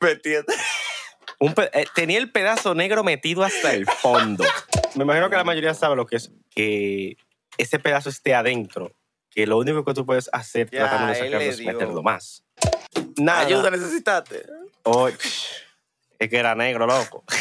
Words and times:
¿Me 0.00 0.10
entiendes? 0.12 0.56
Un 1.38 1.54
pe- 1.54 1.70
eh, 1.72 1.86
tenía 1.94 2.18
el 2.18 2.30
pedazo 2.30 2.74
negro 2.74 3.02
metido 3.02 3.42
hasta 3.42 3.72
el 3.72 3.86
fondo. 3.86 4.44
Me 4.94 5.04
imagino 5.04 5.30
que 5.30 5.36
la 5.36 5.44
mayoría 5.44 5.72
sabe 5.72 5.96
lo 5.96 6.04
que 6.06 6.16
es 6.16 6.30
que 6.50 7.16
ese 7.56 7.78
pedazo 7.78 8.10
esté 8.10 8.34
adentro. 8.34 8.92
Que 9.30 9.46
lo 9.46 9.56
único 9.58 9.84
que 9.84 9.94
tú 9.94 10.04
puedes 10.04 10.28
hacer 10.32 10.68
Ya, 10.70 10.80
tratando 10.80 11.06
de 11.06 11.14
sacarlo 11.14 11.40
es 11.50 11.60
meterlo 11.64 12.02
más. 12.02 12.44
Nada. 13.16 13.40
Ayuda 13.46 13.70
necesitaste. 13.70 14.42
Oh, 14.82 15.08
es 15.08 16.28
que 16.28 16.36
era 16.36 16.54
negro, 16.54 16.86
loco. 16.86 17.24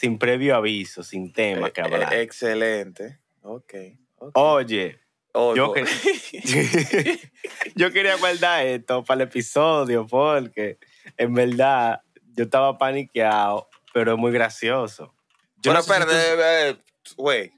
sin 0.00 0.18
previo 0.18 0.56
aviso, 0.56 1.02
sin 1.02 1.32
tema 1.32 1.70
que 1.70 1.80
Eh, 1.80 1.84
hablar. 1.84 2.14
eh, 2.14 2.22
excelente. 2.22 3.18
Ok. 3.42 3.74
ok. 4.18 4.30
Oye, 4.34 4.98
Oh, 5.32 5.54
yo 5.54 5.72
que- 5.72 5.84
yo 7.76 7.92
quería 7.92 8.16
guardar 8.16 8.66
esto 8.66 9.04
para 9.04 9.22
el 9.22 9.28
episodio 9.28 10.06
porque 10.06 10.78
en 11.16 11.34
verdad 11.34 12.00
yo 12.34 12.44
estaba 12.44 12.76
paniqueado, 12.78 13.68
pero 13.92 14.12
es 14.14 14.18
muy 14.18 14.32
gracioso. 14.32 15.14
Yo 15.62 15.72
Pero 15.72 15.74
no 15.74 15.82
si 15.82 15.88
tú- 15.88 16.10
eh, 16.12 16.68
eh, 16.70 16.76
wait. 17.16 17.52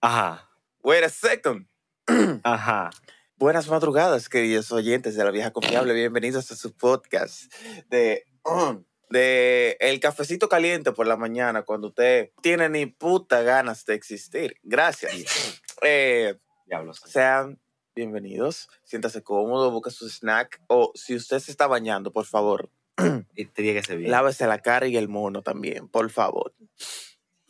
Ajá, 0.00 0.48
Wait 0.82 1.04
a 1.04 1.08
second. 1.08 1.66
ajá. 2.42 2.90
Buenas 3.36 3.68
madrugadas, 3.68 4.28
queridos 4.28 4.70
oyentes 4.70 5.16
de 5.16 5.24
La 5.24 5.30
Vieja 5.30 5.50
Confiable. 5.50 5.94
Bienvenidos 5.94 6.50
a 6.52 6.56
su 6.56 6.74
podcast 6.74 7.52
de, 7.88 8.24
de 9.10 9.76
El 9.80 10.00
Cafecito 10.00 10.48
Caliente 10.48 10.92
por 10.92 11.06
la 11.06 11.16
mañana, 11.16 11.62
cuando 11.62 11.88
usted 11.88 12.30
tiene 12.42 12.68
ni 12.68 12.86
puta 12.86 13.42
ganas 13.42 13.84
de 13.86 13.94
existir. 13.94 14.56
Gracias. 14.62 15.12
Eh, 15.86 16.36
Diablos. 16.66 17.00
sean 17.04 17.58
bienvenidos. 17.94 18.68
Siéntase 18.82 19.22
cómodo, 19.22 19.70
busque 19.70 19.90
su 19.90 20.08
snack. 20.08 20.62
O 20.66 20.92
si 20.94 21.14
usted 21.14 21.38
se 21.38 21.50
está 21.50 21.66
bañando, 21.66 22.12
por 22.12 22.24
favor, 22.24 22.70
Y 23.34 23.46
te 23.46 23.62
que 23.62 23.82
se 23.82 23.96
bien. 23.96 24.10
lávese 24.10 24.46
la 24.46 24.58
cara 24.60 24.86
y 24.86 24.96
el 24.96 25.08
mono 25.08 25.42
también, 25.42 25.88
por 25.88 26.10
favor. 26.10 26.54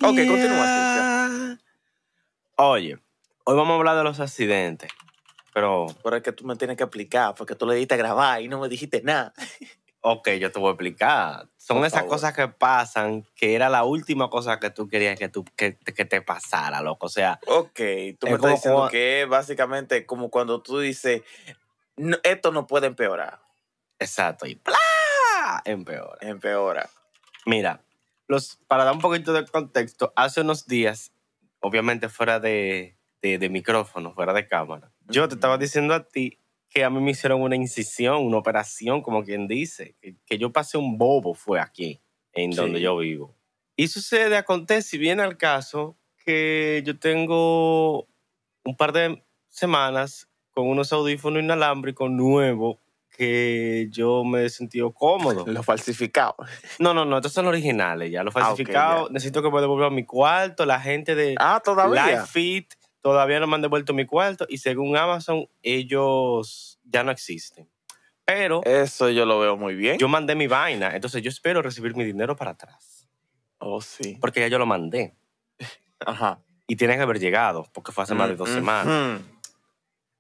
Ok, 0.03 0.17
continúa. 0.27 1.59
Oye, 2.57 2.99
hoy 3.45 3.57
vamos 3.57 3.71
a 3.71 3.77
hablar 3.77 3.97
de 3.97 4.05
los 4.05 4.21
accidentes, 4.21 4.91
pero, 5.53 5.87
Pero 6.03 6.17
es 6.17 6.23
que 6.23 6.33
tú 6.33 6.45
me 6.47 6.57
tienes 6.57 6.77
que 6.77 6.85
explicar, 6.85 7.35
porque 7.35 7.55
tú 7.55 7.67
le 7.67 7.75
diste 7.75 7.95
a 7.95 7.99
grabar 7.99 8.43
y 8.43 8.49
no 8.49 8.61
me 8.61 8.69
dijiste 8.69 9.03
nada. 9.03 9.33
ok, 10.07 10.29
yo 10.39 10.53
te 10.53 10.59
voy 10.59 10.69
a 10.69 10.73
explicar. 10.73 11.49
Son 11.57 11.79
Por 11.79 11.87
esas 11.87 12.01
favor. 12.01 12.11
cosas 12.11 12.35
que 12.35 12.47
pasan, 12.49 13.25
que 13.35 13.55
era 13.55 13.71
la 13.71 13.85
última 13.85 14.29
cosa 14.29 14.61
que 14.61 14.69
tú 14.69 14.87
querías 14.87 15.19
que, 15.19 15.31
tú, 15.31 15.45
que, 15.57 15.79
que 15.79 16.05
te 16.05 16.21
pasara, 16.21 16.83
loco. 16.83 17.07
O 17.07 17.09
sea, 17.09 17.41
Ok, 17.47 17.81
tú 18.19 18.27
me 18.27 18.33
Es 18.35 18.37
estás 18.37 18.41
como 18.41 18.55
diciendo 18.55 18.81
cua- 18.85 18.91
que 18.91 19.23
es 19.23 19.29
básicamente 19.29 20.05
como 20.05 20.29
cuando 20.29 20.61
tú 20.63 20.79
dices, 20.79 21.23
"No, 21.97 22.19
esto 22.23 22.53
no 22.53 22.67
puede 22.67 22.87
empeorar. 22.87 23.41
exacto, 23.99 24.47
y 24.47 24.57
¡plá! 24.57 24.77
empeora. 25.65 26.19
Empeora. 26.21 26.91
Mira, 27.47 27.81
los, 28.29 28.57
para 28.69 28.85
dar 28.85 28.93
un 28.95 29.01
poquito 29.01 29.33
de 29.33 29.47
contexto, 29.47 30.13
hace 30.17 30.43
unos 30.43 30.67
días, 30.67 31.13
obviamente 31.61 32.09
fuera 32.11 32.41
de, 32.41 32.99
de, 33.23 33.39
de 33.39 33.49
micrófono, 33.49 34.13
fuera 34.13 34.33
de 34.35 34.47
cámara, 34.47 34.91
yo 35.07 35.29
te 35.29 35.35
estaba 35.37 35.57
diciendo 35.57 35.95
a 35.95 36.05
ti 36.07 36.39
que 36.75 36.83
a 36.85 36.91
mí 36.91 37.01
me 37.01 37.13
hicieron 37.13 37.41
una 37.41 37.55
incisión, 37.57 38.27
una 38.27 38.37
operación, 38.39 39.01
como 39.01 39.23
quien 39.23 39.47
dice, 39.47 39.95
que, 40.03 40.17
que 40.27 40.39
yo 40.39 40.51
pasé 40.53 40.77
un 40.77 40.99
bobo, 40.99 41.33
fue 41.35 41.61
aquí, 41.61 42.01
en 42.33 42.53
Sí. 42.53 42.57
donde 42.59 42.81
yo 42.81 42.97
vivo. 42.99 43.35
Y 43.77 43.87
sucede, 43.89 44.37
acontece 44.37 44.97
y 44.97 44.99
viene 44.99 45.23
al 45.23 45.37
caso 45.37 45.97
que 46.25 46.83
yo 46.85 46.99
tengo 46.99 48.09
un 48.65 48.77
par 48.77 48.93
de 48.93 49.23
semanas 49.49 50.29
con 50.53 50.67
unos 50.69 50.93
audífonos 50.93 51.43
inalámbricos 51.43 52.11
nuevos 52.11 52.77
que 53.17 53.87
yo 53.91 54.25
me 54.25 54.45
he 54.45 54.49
sentido 54.51 54.93
cómodo. 54.93 55.45
Lo 55.47 55.63
falsificado. 55.63 56.35
No, 56.81 56.93
no, 56.93 57.05
no, 57.05 57.17
estos 57.19 57.33
son 57.33 57.47
originales 57.47 58.11
ya. 58.11 58.25
Los 58.25 58.35
Ah, 58.35 58.41
ok, 58.41 58.45
falsificados, 58.47 59.11
necesito 59.13 59.43
que 59.43 59.51
me 59.51 59.61
devuelvan 59.61 59.95
mi 59.95 60.05
cuarto. 60.05 60.67
La 60.67 60.81
gente 60.81 61.15
de 61.15 61.37
Ah, 61.39 61.61
todavía. 61.65 62.07
Live 62.07 62.27
Fit 62.27 62.75
todavía 63.05 63.39
no 63.39 63.47
me 63.47 63.55
han 63.57 63.61
devuelto 63.61 63.93
mi 63.93 64.07
cuarto 64.07 64.47
y 64.49 64.57
según 64.57 64.97
Amazon, 64.97 65.47
ellos 65.63 66.81
ya 66.85 67.05
no 67.05 67.11
existen. 67.11 67.69
Pero 68.25 68.63
Eso 68.65 69.11
yo 69.11 69.27
lo 69.27 69.39
veo 69.39 69.59
muy 69.59 69.75
bien. 69.75 69.99
yo 69.99 70.09
mandé 70.09 70.35
mi 70.35 70.47
vaina, 70.47 70.95
entonces 70.95 71.21
yo 71.23 71.29
espero 71.29 71.61
recibir 71.61 71.95
mi 71.95 72.03
dinero 72.05 72.35
para 72.35 72.53
atrás. 72.53 73.07
Oh, 73.59 73.83
sí. 73.83 74.17
Porque 74.23 74.41
ya 74.41 74.49
yo 74.49 74.59
lo 74.59 74.65
mandé 74.65 75.15
Ajá. 76.01 76.41
y 76.67 76.77
tiene 76.77 76.97
que 76.97 77.03
haber 77.03 77.19
llegado, 77.21 77.67
porque 77.75 77.93
fue 77.93 78.05
hace 78.05 78.15
más 78.15 78.29
de 78.31 78.37
dos 78.37 78.49
Mm, 78.49 78.55
semanas. 78.55 78.87
mhm. 79.21 79.35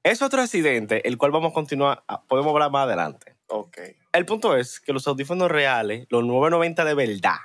Es 0.02 0.20
otro 0.20 0.42
accidente, 0.42 1.08
el 1.08 1.16
cual 1.16 1.30
vamos 1.30 1.52
a 1.52 1.54
continuar, 1.54 2.04
a- 2.06 2.22
podemos 2.24 2.52
hablar 2.52 2.70
más 2.70 2.84
adelante. 2.86 3.34
Ok. 3.46 3.78
El 4.12 4.26
punto 4.26 4.54
es 4.58 4.78
que 4.78 4.92
los 4.92 5.08
audífonos 5.08 5.50
reales, 5.50 6.06
los 6.10 6.22
990 6.22 6.84
de 6.84 6.92
verdad, 6.94 7.38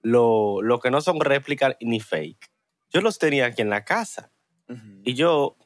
lo, 0.00 0.62
lo 0.62 0.80
que 0.80 0.90
no 0.90 1.02
son 1.02 1.20
réplica 1.20 1.76
ni 1.82 2.00
fake, 2.00 2.50
yo 2.88 3.02
los 3.02 3.18
tenía 3.18 3.44
aquí 3.44 3.60
en 3.60 3.68
la 3.68 3.84
casa. 3.84 4.30
Y 5.04 5.14
yo, 5.14 5.56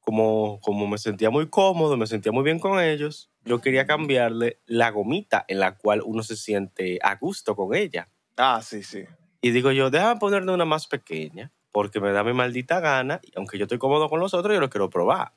como, 0.00 0.60
como 0.60 0.86
me 0.86 0.98
sentía 0.98 1.30
muy 1.30 1.48
cómodo, 1.48 1.96
me 1.96 2.06
sentía 2.06 2.32
muy 2.32 2.42
bien 2.42 2.58
con 2.58 2.80
ellos, 2.80 3.30
yo 3.44 3.60
quería 3.60 3.86
cambiarle 3.86 4.60
la 4.66 4.90
gomita 4.90 5.44
en 5.48 5.60
la 5.60 5.76
cual 5.76 6.02
uno 6.04 6.22
se 6.22 6.36
siente 6.36 6.98
a 7.02 7.14
gusto 7.16 7.54
con 7.54 7.74
ella. 7.74 8.08
Ah, 8.36 8.60
sí, 8.62 8.82
sí. 8.82 9.04
Y 9.40 9.50
digo 9.52 9.70
yo, 9.70 9.90
déjame 9.90 10.18
ponerle 10.18 10.52
una 10.52 10.64
más 10.64 10.86
pequeña, 10.86 11.52
porque 11.72 12.00
me 12.00 12.10
da 12.12 12.24
mi 12.24 12.32
maldita 12.32 12.80
gana, 12.80 13.20
y 13.22 13.32
aunque 13.36 13.56
yo 13.58 13.64
estoy 13.64 13.78
cómodo 13.78 14.08
con 14.08 14.20
los 14.20 14.34
otros, 14.34 14.52
yo 14.54 14.60
los 14.60 14.70
quiero 14.70 14.90
probar. 14.90 15.32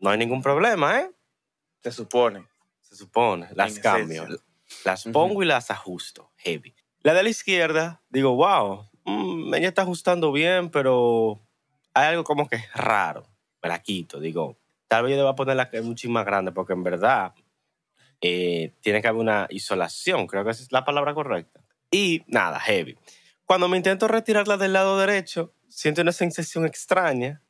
No 0.00 0.10
hay 0.10 0.18
ningún 0.18 0.42
problema, 0.42 1.00
¿eh? 1.00 1.10
Se 1.82 1.92
supone. 1.92 2.44
Se 2.80 2.96
supone. 2.96 3.48
Las 3.54 3.76
En 3.76 3.82
cambio. 3.82 4.22
esencia. 4.24 4.44
Las 4.84 5.04
pongo 5.04 5.42
y 5.42 5.46
las 5.46 5.70
ajusto. 5.70 6.30
Heavy. 6.38 6.74
La 7.02 7.14
de 7.14 7.22
la 7.22 7.28
izquierda, 7.28 8.02
digo, 8.10 8.34
wow, 8.34 8.84
mm, 9.04 9.54
ella 9.54 9.68
está 9.68 9.82
ajustando 9.82 10.32
bien, 10.32 10.70
pero 10.70 11.40
hay 11.96 12.08
algo 12.08 12.24
como 12.24 12.46
que 12.46 12.62
raro. 12.74 13.26
Me 13.62 13.70
la 13.70 13.80
quito. 13.80 14.20
Digo, 14.20 14.58
tal 14.86 15.04
vez 15.04 15.12
yo 15.12 15.16
deba 15.16 15.34
ponerla 15.34 15.70
que 15.70 15.78
es 15.78 15.84
mucho 15.84 16.10
más 16.10 16.26
grande, 16.26 16.52
porque 16.52 16.74
en 16.74 16.82
verdad 16.82 17.32
eh, 18.20 18.74
tiene 18.82 19.00
que 19.00 19.08
haber 19.08 19.22
una 19.22 19.46
isolación. 19.48 20.26
Creo 20.26 20.44
que 20.44 20.50
esa 20.50 20.62
es 20.62 20.72
la 20.72 20.84
palabra 20.84 21.14
correcta. 21.14 21.64
Y 21.90 22.22
nada, 22.26 22.60
heavy. 22.60 22.98
Cuando 23.46 23.66
me 23.68 23.78
intento 23.78 24.08
retirarla 24.08 24.58
del 24.58 24.74
lado 24.74 24.98
derecho, 24.98 25.54
siento 25.68 26.02
una 26.02 26.12
sensación 26.12 26.66
extraña 26.66 27.42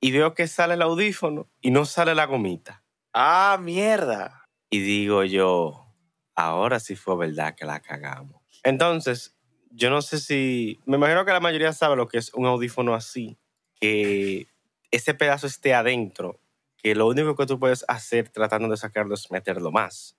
y 0.00 0.10
veo 0.10 0.32
que 0.32 0.48
sale 0.48 0.74
el 0.74 0.82
audífono 0.82 1.50
y 1.60 1.70
no 1.70 1.84
sale 1.84 2.14
la 2.14 2.24
gomita. 2.24 2.82
Ah, 3.12 3.58
mierda. 3.60 4.46
Y 4.70 4.80
digo 4.80 5.22
yo, 5.22 5.94
ahora 6.34 6.80
sí 6.80 6.96
fue 6.96 7.16
verdad 7.16 7.54
que 7.54 7.66
la 7.66 7.80
cagamos. 7.80 8.40
Entonces, 8.62 9.33
yo 9.76 9.90
no 9.90 10.02
sé 10.02 10.20
si, 10.20 10.80
me 10.86 10.96
imagino 10.96 11.24
que 11.24 11.32
la 11.32 11.40
mayoría 11.40 11.72
sabe 11.72 11.96
lo 11.96 12.06
que 12.06 12.18
es 12.18 12.32
un 12.34 12.46
audífono 12.46 12.94
así, 12.94 13.36
que 13.80 14.46
ese 14.92 15.14
pedazo 15.14 15.48
esté 15.48 15.74
adentro, 15.74 16.40
que 16.76 16.94
lo 16.94 17.08
único 17.08 17.34
que 17.34 17.46
tú 17.46 17.58
puedes 17.58 17.84
hacer 17.88 18.28
tratando 18.28 18.68
de 18.68 18.76
sacarlo 18.76 19.14
es 19.14 19.30
meterlo 19.32 19.72
más. 19.72 20.16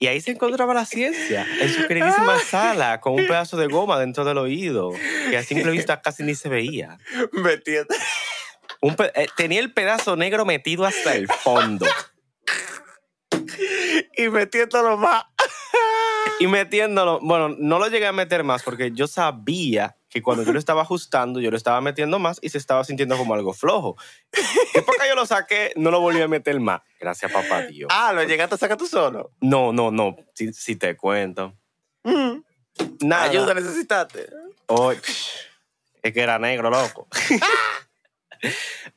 Y 0.00 0.08
ahí 0.08 0.20
se 0.20 0.32
encontraba 0.32 0.74
la 0.74 0.84
ciencia, 0.84 1.46
en 1.60 1.68
su 1.68 1.86
queridísima 1.86 2.38
sala, 2.40 3.00
con 3.00 3.14
un 3.14 3.26
pedazo 3.26 3.56
de 3.56 3.66
goma 3.66 3.98
dentro 3.98 4.24
del 4.24 4.38
oído, 4.38 4.92
que 5.30 5.36
a 5.36 5.42
simple 5.42 5.70
vista 5.70 6.00
casi 6.00 6.24
ni 6.24 6.34
se 6.34 6.48
veía. 6.48 6.98
¿Me 7.32 7.52
entiendes? 7.54 7.98
Un 8.80 8.96
eh, 9.14 9.26
tenía 9.36 9.60
el 9.60 9.72
pedazo 9.72 10.16
negro 10.16 10.44
metido 10.44 10.84
hasta 10.84 11.14
el 11.14 11.28
fondo. 11.28 11.86
Y 14.16 14.28
metiéndolo 14.28 14.96
más. 14.96 15.24
Y 16.40 16.46
metiéndolo, 16.46 17.18
bueno, 17.20 17.48
no 17.58 17.78
lo 17.78 17.88
llegué 17.88 18.06
a 18.06 18.12
meter 18.12 18.44
más 18.44 18.62
porque 18.62 18.92
yo 18.92 19.06
sabía 19.06 19.96
que 20.08 20.22
cuando 20.22 20.44
yo 20.44 20.52
lo 20.52 20.58
estaba 20.58 20.82
ajustando, 20.82 21.40
yo 21.40 21.50
lo 21.50 21.56
estaba 21.56 21.80
metiendo 21.80 22.18
más 22.18 22.38
y 22.40 22.48
se 22.48 22.58
estaba 22.58 22.84
sintiendo 22.84 23.16
como 23.16 23.34
algo 23.34 23.52
flojo. 23.52 23.96
Después 24.72 24.98
que 24.98 25.08
yo 25.08 25.14
lo 25.14 25.26
saqué, 25.26 25.72
no 25.76 25.90
lo 25.90 26.00
volví 26.00 26.20
a 26.20 26.28
meter 26.28 26.58
más. 26.60 26.80
Gracias, 27.00 27.30
papá 27.32 27.62
Dios. 27.62 27.88
Ah, 27.92 28.12
lo 28.12 28.22
llegaste 28.22 28.54
a 28.54 28.58
sacar 28.58 28.76
tú 28.76 28.86
solo. 28.86 29.32
No, 29.40 29.72
no, 29.72 29.90
no, 29.90 30.16
si, 30.34 30.52
si 30.52 30.76
te 30.76 30.96
cuento. 30.96 31.54
Mm. 32.04 32.42
Nada. 33.00 33.24
Ayuda 33.24 33.54
necesitaste. 33.54 34.28
Hoy, 34.66 34.96
es 36.02 36.12
que 36.12 36.20
era 36.20 36.38
negro, 36.38 36.70
loco. 36.70 37.08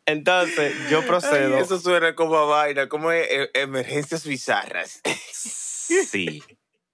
Entonces, 0.06 0.76
yo 0.90 1.06
procedo. 1.06 1.58
Ay, 1.58 1.64
eso 1.64 1.80
suena 1.80 2.14
como 2.16 2.36
a 2.38 2.46
vaina, 2.46 2.88
como 2.88 3.12
e- 3.12 3.46
e- 3.46 3.52
emergencias 3.56 4.26
bizarras. 4.26 5.02
Sí. 5.34 6.44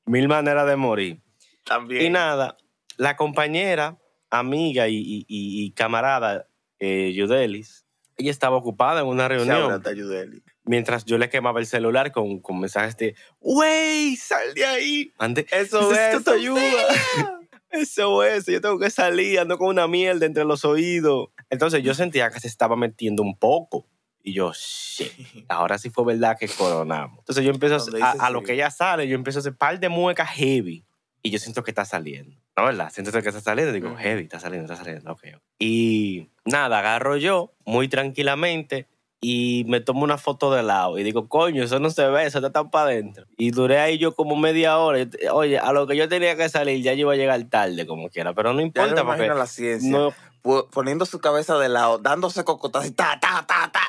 Mil 0.08 0.28
maneras 0.28 0.66
de 0.68 0.76
morir. 0.76 1.22
También. 1.64 2.04
Y 2.06 2.10
nada, 2.10 2.58
la 2.98 3.16
compañera, 3.16 3.98
amiga 4.30 4.88
y, 4.88 4.96
y- 4.98 5.26
y- 5.28 5.72
camarada 5.72 6.48
eh, 6.80 7.12
Yudelis, 7.14 7.86
ella 8.18 8.32
estaba 8.32 8.56
ocupada 8.58 9.02
en 9.02 9.08
una 9.08 9.28
reunión 9.28 9.58
Shout 9.60 9.72
out 9.74 9.88
a 9.88 9.94
Yudeli. 9.94 10.42
mientras 10.64 11.06
yo 11.06 11.18
le 11.20 11.30
quemaba 11.30 11.60
el 11.60 11.66
celular 11.68 12.12
con, 12.12 12.40
con 12.40 12.60
mensajes 12.60 12.98
de 12.98 13.16
¡Wey! 13.42 14.16
¡Sal 14.16 14.54
de 14.56 14.66
ahí! 14.66 15.14
Ande, 15.20 15.46
Eso 15.52 15.94
es. 15.94 16.24
tu 16.24 16.32
ayuda. 16.32 16.62
Eso 17.70 18.24
es, 18.24 18.46
yo 18.46 18.62
tengo 18.62 18.80
que 18.80 18.90
salir, 18.90 19.40
ando 19.40 19.58
con 19.58 19.68
una 19.68 19.88
mierda 19.88 20.26
entre 20.26 20.46
los 20.46 20.64
oídos. 20.66 21.30
Entonces 21.50 21.84
yo 21.84 21.94
sentía 21.94 22.30
que 22.32 22.40
se 22.40 22.48
estaba 22.48 22.76
metiendo 22.76 23.22
un 23.24 23.38
poco. 23.38 23.86
Y 24.28 24.34
yo, 24.34 24.52
shit, 24.54 25.14
ahora 25.48 25.78
sí 25.78 25.90
fue 25.90 26.04
verdad 26.04 26.38
que 26.38 26.50
coronamos. 26.50 27.20
Entonces 27.20 27.46
yo 27.46 27.52
empiezo 27.52 27.76
a, 27.76 27.78
dices 27.78 28.20
a 28.20 28.30
lo 28.30 28.44
que 28.44 28.56
ella 28.56 28.70
sale, 28.70 29.08
yo 29.08 29.16
empiezo 29.16 29.40
a 29.40 29.42
hacer 29.42 29.56
par 29.56 29.80
de 29.80 29.88
muecas 29.88 30.30
heavy. 30.32 30.84
Y 31.24 31.30
yo 31.30 31.40
siento 31.40 31.64
que 31.64 31.72
está 31.72 31.86
saliendo. 31.86 32.36
¿No 32.58 32.66
verdad? 32.66 32.92
Siento 32.92 33.12
que 33.14 33.20
está 33.20 33.40
saliendo. 33.40 33.72
Digo, 33.72 33.96
heavy, 33.96 34.24
está 34.24 34.42
saliendo, 34.42 34.66
está 34.72 34.84
saliendo. 34.84 35.10
ok, 35.14 35.24
ok. 35.36 35.42
Y 35.60 36.30
nada, 36.44 36.80
agarro 36.80 37.16
yo 37.16 37.54
muy 37.66 37.88
tranquilamente 37.88 38.88
y 39.22 39.66
me 39.68 39.80
tomo 39.80 40.04
una 40.04 40.18
foto 40.18 40.54
de 40.54 40.62
lado. 40.62 41.00
Y 41.00 41.04
digo, 41.04 41.28
coño, 41.30 41.64
eso 41.64 41.80
no 41.80 41.90
se 41.90 42.06
ve, 42.08 42.26
eso 42.26 42.40
está 42.40 42.52
tan 42.52 42.70
para 42.70 42.88
adentro. 42.90 43.26
Y 43.38 43.52
duré 43.52 43.80
ahí 43.80 43.98
yo 43.98 44.14
como 44.14 44.36
media 44.36 44.78
hora. 44.78 45.08
Oye, 45.32 45.58
a 45.58 45.72
lo 45.72 45.88
que 45.88 45.96
yo 45.96 46.08
tenía 46.10 46.36
que 46.36 46.50
salir 46.50 46.84
ya 46.84 46.94
yo 46.94 47.02
iba 47.02 47.14
a 47.14 47.16
llegar 47.16 47.42
tarde 47.46 47.88
como 47.88 48.10
quiera. 48.10 48.34
Pero 48.34 48.54
no 48.54 48.60
Ya 48.60 48.66
importa 48.66 48.96
me 48.96 49.02
porque... 49.04 49.16
imagino 49.24 49.36
la 49.36 49.48
ciencia. 49.48 49.90
No, 49.90 50.14
Poniendo 50.42 51.06
su 51.06 51.20
cabeza 51.20 51.58
de 51.58 51.70
lado, 51.70 51.98
dándose 51.98 52.44
cocotazos 52.44 52.90
y 52.90 52.92
ta, 52.92 53.20
ta, 53.20 53.46
ta, 53.48 53.72
ta. 53.72 53.82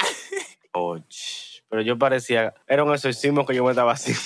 Och, 0.72 1.02
pero 1.68 1.82
yo 1.82 1.98
parecía, 1.98 2.54
era 2.66 2.84
un 2.84 2.92
exorcismo 2.92 3.46
que 3.46 3.54
yo 3.54 3.64
me 3.64 3.70
estaba 3.70 3.92
haciendo. 3.92 4.20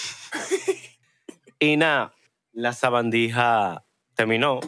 y 1.59 1.77
nada, 1.77 2.13
la 2.53 2.73
sabandija 2.73 3.85
terminó 4.15 4.61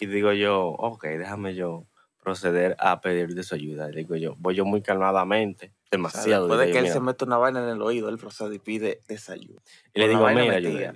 y 0.00 0.06
digo 0.06 0.32
yo, 0.32 0.66
ok, 0.68 1.04
déjame 1.04 1.54
yo 1.54 1.86
proceder 2.22 2.76
a 2.78 3.00
pedir 3.00 3.34
de 3.34 3.42
su 3.42 3.54
ayuda. 3.54 3.88
Digo 3.88 4.16
yo, 4.16 4.34
voy 4.38 4.54
yo 4.54 4.64
muy 4.64 4.82
calmadamente, 4.82 5.72
demasiado. 5.90 6.46
Después 6.46 6.58
de 6.58 6.66
digo 6.66 6.72
que 6.74 6.78
él 6.78 6.84
"Mira". 6.84 6.94
se 6.94 7.00
mete 7.00 7.24
una 7.24 7.38
vaina 7.38 7.62
en 7.62 7.68
el 7.70 7.82
oído, 7.82 8.08
él 8.08 8.18
procede 8.18 8.56
y 8.56 8.58
pide 8.58 9.00
desayuno. 9.08 9.60
y 9.94 10.00
le 10.00 10.08
digo, 10.08 10.28
mira, 10.28 10.44
metida". 10.44 10.94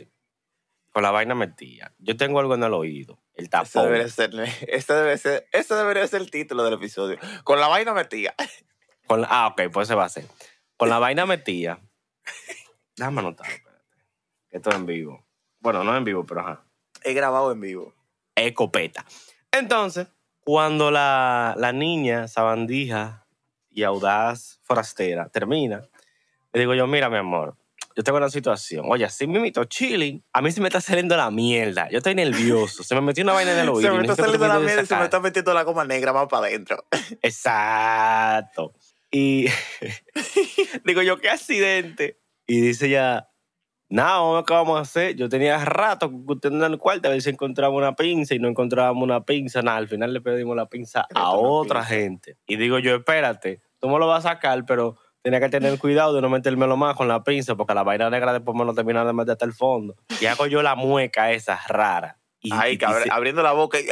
Con 0.93 1.03
la 1.03 1.11
vaina 1.11 1.35
metida, 1.35 1.95
yo 1.99 2.17
tengo 2.19 2.39
algo 2.39 2.55
en 2.55 2.63
el 2.65 2.75
oído, 2.75 3.19
el 3.35 3.45
Ese 3.47 3.51
tapón. 3.51 3.85
debería 3.85 4.09
ser, 4.09 4.31
ese 4.69 4.93
debe 4.93 5.17
ser, 5.19 5.49
ese 5.53 5.75
debería 5.75 6.07
ser 6.07 6.21
el 6.21 6.31
título 6.31 6.65
del 6.65 6.75
episodio. 6.75 7.19
Con 7.45 7.59
la 7.61 7.69
vaina 7.69 7.95
metida. 7.95 8.35
Con 9.07 9.23
la- 9.23 9.29
ah, 9.31 9.47
ok, 9.49 9.63
pues 9.73 9.89
se 9.89 9.95
va 9.95 10.03
a 10.03 10.07
hacer. 10.07 10.27
Con 10.77 10.91
la 10.91 10.99
vaina 11.01 11.25
metida. 11.25 11.81
Déjame 12.97 13.21
anotar, 13.21 13.51
espérate. 13.51 13.83
Esto 14.51 14.71
es 14.71 14.77
en 14.77 14.87
vivo. 14.87 15.25
Bueno, 15.61 15.83
no 15.83 15.97
en 15.97 16.05
vivo, 16.05 16.27
pero 16.27 16.41
ajá. 16.41 16.65
He 17.05 17.15
grabado 17.15 17.53
en 17.53 17.61
vivo. 17.61 17.95
escopeta. 18.35 19.05
Entonces, 19.51 20.09
cuando 20.41 20.91
la, 20.91 21.55
la 21.57 21.73
niña 21.73 22.29
sabandija 22.29 23.27
y 23.71 23.83
audaz 23.85 24.61
forastera 24.63 25.29
termina, 25.31 25.83
le 26.53 26.61
digo 26.61 26.75
yo, 26.75 26.87
mira, 26.87 27.09
mi 27.09 27.17
amor, 27.17 27.57
yo 27.95 28.03
tengo 28.03 28.19
una 28.19 28.31
situación. 28.31 28.87
Oye, 28.89 29.05
así 29.05 29.27
mismito, 29.27 29.65
chilling. 29.65 30.25
A 30.33 30.43
mí 30.43 30.51
se 30.53 30.61
me 30.61 30.69
está 30.69 30.81
saliendo 30.81 31.17
la 31.17 31.31
mierda. 31.31 31.89
Yo 31.91 31.99
estoy 31.99 32.15
nervioso. 32.15 32.83
Se 32.83 32.95
me 32.95 33.01
metió 33.01 33.25
una 33.25 33.33
vaina 33.33 33.53
en 33.53 33.59
el 33.59 33.69
oído. 33.69 33.81
Se 33.93 33.97
me 33.97 34.03
está 34.03 34.17
saliendo 34.17 34.49
la 34.49 34.59
mierda 34.59 34.83
y 34.83 34.87
se 34.87 34.97
me 34.97 35.05
está 35.05 35.21
metiendo 35.21 35.55
la 35.55 35.63
goma 35.63 35.85
negra 35.85 36.13
más 36.13 36.27
para 36.29 36.47
adentro. 36.47 36.85
Exacto. 37.23 38.75
Y 39.11 39.47
digo 40.85 41.03
yo, 41.03 41.19
qué 41.19 41.31
accidente. 41.31 42.19
Y 42.47 42.61
dice 42.61 42.89
ya, 42.89 43.29
nada, 43.89 44.21
vamos 44.21 44.45
a 44.49 44.55
vamos 44.55 44.79
a 44.79 44.83
hacer. 44.83 45.15
Yo 45.17 45.29
tenía 45.29 45.63
rato 45.65 46.09
discutiendo 46.09 46.65
en 46.65 46.73
el 46.73 46.79
cuarto 46.79 47.09
a 47.09 47.13
ver 47.13 47.23
si 47.23 47.31
encontraba 47.31 47.75
una 47.75 47.95
pinza 47.95 48.35
y 48.35 48.39
no 48.39 48.49
encontrábamos 48.49 49.03
una 49.03 49.25
pinza. 49.25 49.63
Nada, 49.63 49.79
al 49.79 49.89
final 49.89 50.13
le 50.13 50.21
pedimos 50.21 50.57
la 50.57 50.67
pinza 50.67 51.07
a 51.15 51.33
otra 51.33 51.81
pinza. 51.81 51.95
gente. 51.95 52.39
Y 52.47 52.57
digo 52.57 52.79
yo, 52.79 52.97
espérate, 52.97 53.61
tú 53.79 53.89
me 53.89 53.99
lo 53.99 54.07
vas 54.07 54.25
a 54.25 54.31
sacar, 54.31 54.65
pero 54.65 54.97
tenía 55.23 55.41
que 55.41 55.49
tener 55.49 55.79
cuidado 55.79 56.15
de 56.15 56.21
no 56.21 56.29
metérmelo 56.29 56.77
más 56.77 56.97
con 56.97 57.09
la 57.09 57.23
pinza 57.25 57.55
porque 57.55 57.75
la 57.75 57.83
vaina 57.83 58.11
negra 58.11 58.33
después 58.33 58.57
me 58.57 58.65
lo 58.65 58.75
termina 58.75 59.05
de 59.05 59.13
meter 59.13 59.33
hasta 59.33 59.45
el 59.45 59.53
fondo. 59.53 59.97
Y 60.21 60.27
hago 60.27 60.47
yo 60.47 60.63
la 60.63 60.75
mueca 60.75 61.31
esa 61.33 61.61
rara. 61.69 62.19
Y, 62.41 62.51
Ay, 62.53 62.73
y 62.75 62.79
cabrón, 62.79 63.05
dice- 63.05 63.15
abriendo 63.15 63.43
la 63.43 63.53
boca 63.53 63.79
y... 63.81 63.85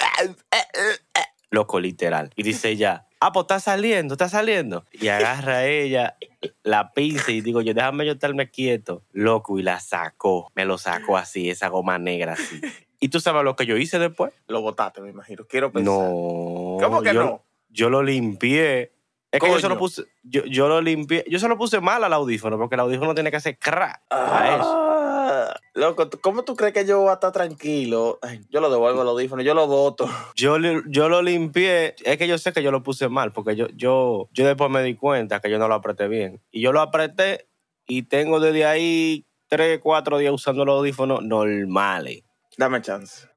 loco, 1.51 1.81
literal. 1.81 2.31
Y 2.37 2.43
dice 2.43 2.71
ella, 2.71 3.07
ah, 3.21 3.33
pues 3.33 3.45
está 3.45 3.61
saliendo, 3.61 4.15
está 4.15 4.29
saliendo. 4.29 4.85
Y 4.93 5.09
agarra 5.09 5.59
a 5.59 5.67
ella 5.67 6.17
la 6.63 6.93
pinza 6.93 7.31
y 7.31 7.41
digo 7.41 7.61
yo, 7.61 7.75
déjame 7.75 8.07
yo 8.07 8.13
estarme 8.13 8.51
quieto. 8.51 9.05
Loco, 9.13 9.59
y 9.59 9.63
la 9.63 9.79
sacó. 9.81 10.51
Me 10.55 10.65
lo 10.65 10.79
sacó 10.79 11.17
así, 11.17 11.51
esa 11.51 11.69
goma 11.69 11.99
negra 11.99 12.33
así. 12.35 12.61
¿Y 12.99 13.09
tú 13.09 13.21
sabes 13.21 13.45
lo 13.45 13.57
que 13.57 13.67
yo 13.67 13.77
hice 13.77 13.99
después? 13.99 14.33
Lo 14.47 14.61
botaste, 14.63 15.01
me 15.01 15.11
imagino. 15.11 15.45
Quiero 15.49 15.73
pensar. 15.73 15.95
No. 15.95 16.77
¿Cómo 16.81 17.03
que 17.03 17.15
yo, 17.15 17.23
no? 17.25 17.45
Yo 17.69 17.89
lo 17.89 18.03
limpié. 18.03 18.93
Es 19.33 19.39
que 19.41 19.47
yo 19.49 19.61
solo 19.61 19.79
puse, 19.79 20.05
yo, 20.25 20.45
yo 20.45 20.67
lo 20.69 20.81
limpié, 20.81 21.25
yo 21.29 21.39
solo 21.39 21.57
puse 21.57 21.81
mal 21.81 22.03
al 22.03 22.13
audífono, 22.13 22.59
porque 22.59 22.75
el 22.75 22.81
audífono 22.81 23.15
tiene 23.15 23.31
que 23.31 23.37
hacer 23.37 23.59
crack 23.59 24.03
a 24.11 24.57
eso. 24.57 24.77
Ah, 24.93 25.55
loco, 25.75 26.09
¿tú- 26.09 26.19
¿cómo 26.21 26.43
tú 26.43 26.57
crees 26.57 26.73
que 26.75 26.85
yo 26.85 26.99
voy 27.03 27.11
a 27.11 27.15
estar 27.15 27.31
tranquilo? 27.31 28.19
Ay, 28.23 28.41
yo 28.51 28.61
lo 28.61 28.69
devuelvo 28.71 29.03
el 29.03 29.09
audífono, 29.09 29.43
yo 29.43 29.55
lo 29.55 29.69
voto. 29.69 30.09
Yo, 30.35 30.57
yo 30.89 31.09
lo 31.09 31.23
limpié, 31.23 31.95
es 32.05 32.17
que 32.19 32.27
yo 32.27 32.39
sé 32.39 32.53
que 32.53 32.63
yo 32.65 32.73
lo 32.73 32.83
puse 32.83 33.09
mal, 33.09 33.31
porque 33.33 33.55
yo, 33.55 33.69
yo, 33.77 34.29
yo 34.33 34.47
después 34.47 34.69
me 34.69 34.83
di 34.83 34.97
cuenta 34.97 35.39
que 35.41 35.49
yo 35.49 35.59
no 35.61 35.69
lo 35.69 35.75
apreté 35.75 36.09
bien. 36.09 36.41
Y 36.51 36.61
yo 36.61 36.73
lo 36.73 36.81
apreté 36.81 37.47
y 37.87 38.03
tengo 38.03 38.41
desde 38.41 38.67
ahí 38.67 39.25
tres, 39.47 39.79
cuatro 39.81 40.19
días 40.19 40.33
usando 40.33 40.65
los 40.65 40.79
audífonos 40.79 41.23
normales. 41.23 42.25
Dame 42.57 42.83
chance. 42.83 43.29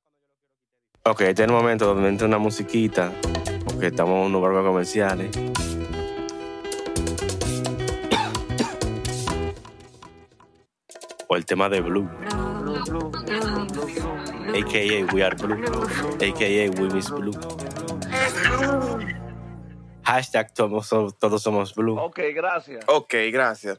Ok, 1.05 1.21
este 1.21 1.43
es 1.43 1.47
el 1.49 1.53
momento 1.53 1.85
donde 1.85 2.09
entra 2.09 2.25
una 2.27 2.39
musiquita, 2.39 3.11
porque 3.65 3.87
estamos 3.87 4.15
en 4.21 4.25
unos 4.27 4.41
barbos 4.41 4.65
comerciales. 4.65 5.29
El 11.35 11.45
tema 11.45 11.67
de 11.69 11.81
Blue, 11.81 12.07
a.k.a. 14.55 15.13
We 15.13 15.23
Are 15.23 15.35
Blue, 15.35 15.63
a.k.a. 16.15 16.69
We 16.81 16.89
Miss 16.93 17.09
Blue. 17.09 17.31
Hashtag 20.03 20.53
todos, 20.53 20.87
somos- 20.87 21.17
todos 21.17 21.41
somos 21.41 21.73
Blue. 21.75 21.97
Ok, 21.99 22.19
gracias. 22.35 22.83
Ok, 22.87 23.13
gracias. 23.31 23.77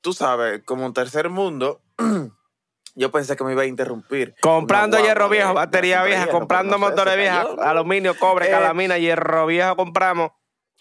Tú 0.00 0.12
sabes, 0.12 0.62
como 0.64 0.86
un 0.86 0.92
tercer 0.92 1.28
mundo, 1.30 1.80
yo 2.94 3.10
pensé 3.10 3.36
que 3.36 3.44
me 3.44 3.52
iba 3.52 3.62
a 3.62 3.66
interrumpir. 3.66 4.34
Comprando 4.40 4.98
hierro 5.00 5.28
viejo, 5.28 5.54
batería 5.54 6.04
vieja, 6.04 6.28
comprando 6.28 6.78
motores 6.78 7.32
¿no? 7.32 7.62
aluminio, 7.62 8.16
cobre, 8.18 8.46
Eh, 8.46 8.50
calamina, 8.50 8.98
hierro 8.98 9.46
viejo 9.46 9.74
compramos. 9.76 10.30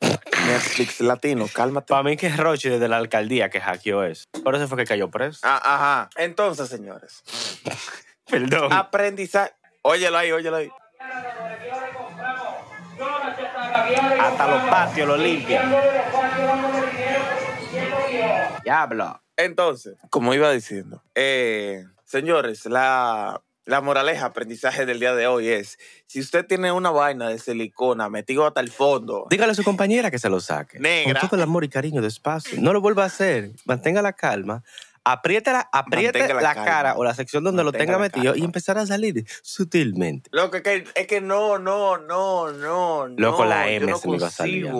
Netflix 0.01 0.99
latino, 1.01 1.47
cálmate. 1.51 1.87
Para 1.89 2.03
mí 2.03 2.17
que 2.17 2.27
es 2.27 2.37
Roche 2.37 2.69
desde 2.69 2.87
la 2.87 2.97
alcaldía 2.97 3.49
que 3.49 3.59
hackeó 3.61 4.03
eso. 4.03 4.25
Por 4.43 4.55
eso 4.55 4.67
fue 4.67 4.77
que 4.77 4.85
cayó 4.85 5.09
preso. 5.09 5.39
Ah, 5.43 5.61
ajá. 5.63 6.09
Entonces, 6.17 6.69
señores, 6.69 7.23
Perdón. 8.29 8.71
aprendizaje. 8.73 9.53
Óyelo 9.81 10.17
ahí, 10.17 10.31
óyelo 10.31 10.57
ahí. 10.57 10.69
Hasta 14.19 14.47
los 14.47 14.69
patios 14.69 15.07
lo 15.07 15.17
limpian. 15.17 15.75
Diablo. 18.63 19.21
Entonces, 19.37 19.97
como 20.09 20.33
iba 20.33 20.49
diciendo, 20.51 21.03
eh, 21.13 21.83
señores, 22.05 22.65
la, 22.65 23.41
la 23.65 23.81
moraleja, 23.81 24.27
aprendizaje 24.27 24.85
del 24.85 24.99
día 24.99 25.15
de 25.15 25.27
hoy 25.27 25.47
es, 25.49 25.77
si 26.05 26.19
usted 26.19 26.45
tiene 26.45 26.71
una 26.71 26.91
vaina 26.91 27.29
de 27.29 27.39
silicona 27.39 28.09
metido 28.09 28.45
hasta 28.45 28.61
el 28.61 28.69
fondo, 28.71 29.25
Dígale 29.29 29.51
a 29.51 29.55
su 29.55 29.63
compañera 29.63 30.11
que 30.11 30.19
se 30.19 30.29
lo 30.29 30.39
saque. 30.39 30.79
Negra. 30.79 31.19
Con 31.19 31.29
todo 31.29 31.37
el 31.37 31.43
amor 31.43 31.63
y 31.63 31.69
cariño, 31.69 32.01
despacio. 32.01 32.61
No 32.61 32.73
lo 32.73 32.81
vuelva 32.81 33.03
a 33.03 33.07
hacer. 33.07 33.51
Mantenga 33.65 34.01
la 34.01 34.13
calma. 34.13 34.63
Apriete 35.07 35.51
la, 35.51 35.69
apriete 35.71 36.17
Mantenga 36.19 36.41
la 36.41 36.55
cara 36.55 36.95
o 36.95 37.03
la 37.03 37.13
sección 37.13 37.43
donde 37.43 37.63
lo 37.63 37.71
tenga 37.71 37.97
metido 37.99 38.31
y 38.31 38.39
calma. 38.39 38.45
empezar 38.45 38.77
a 38.79 38.85
salir 38.87 39.23
sutilmente. 39.43 40.29
Lo 40.33 40.49
que, 40.49 40.63
que- 40.63 40.83
es 40.95 41.07
que 41.07 41.21
no, 41.21 41.59
no, 41.59 41.97
no, 41.97 42.51
no. 42.51 43.07
Loco, 43.07 43.45
la 43.45 43.65
yo 43.67 43.71
M 43.77 43.91
no 43.91 43.97
se 43.97 44.09
me 44.09 44.17
iba 44.17 44.27
a 44.27 44.31
salir. 44.31 44.71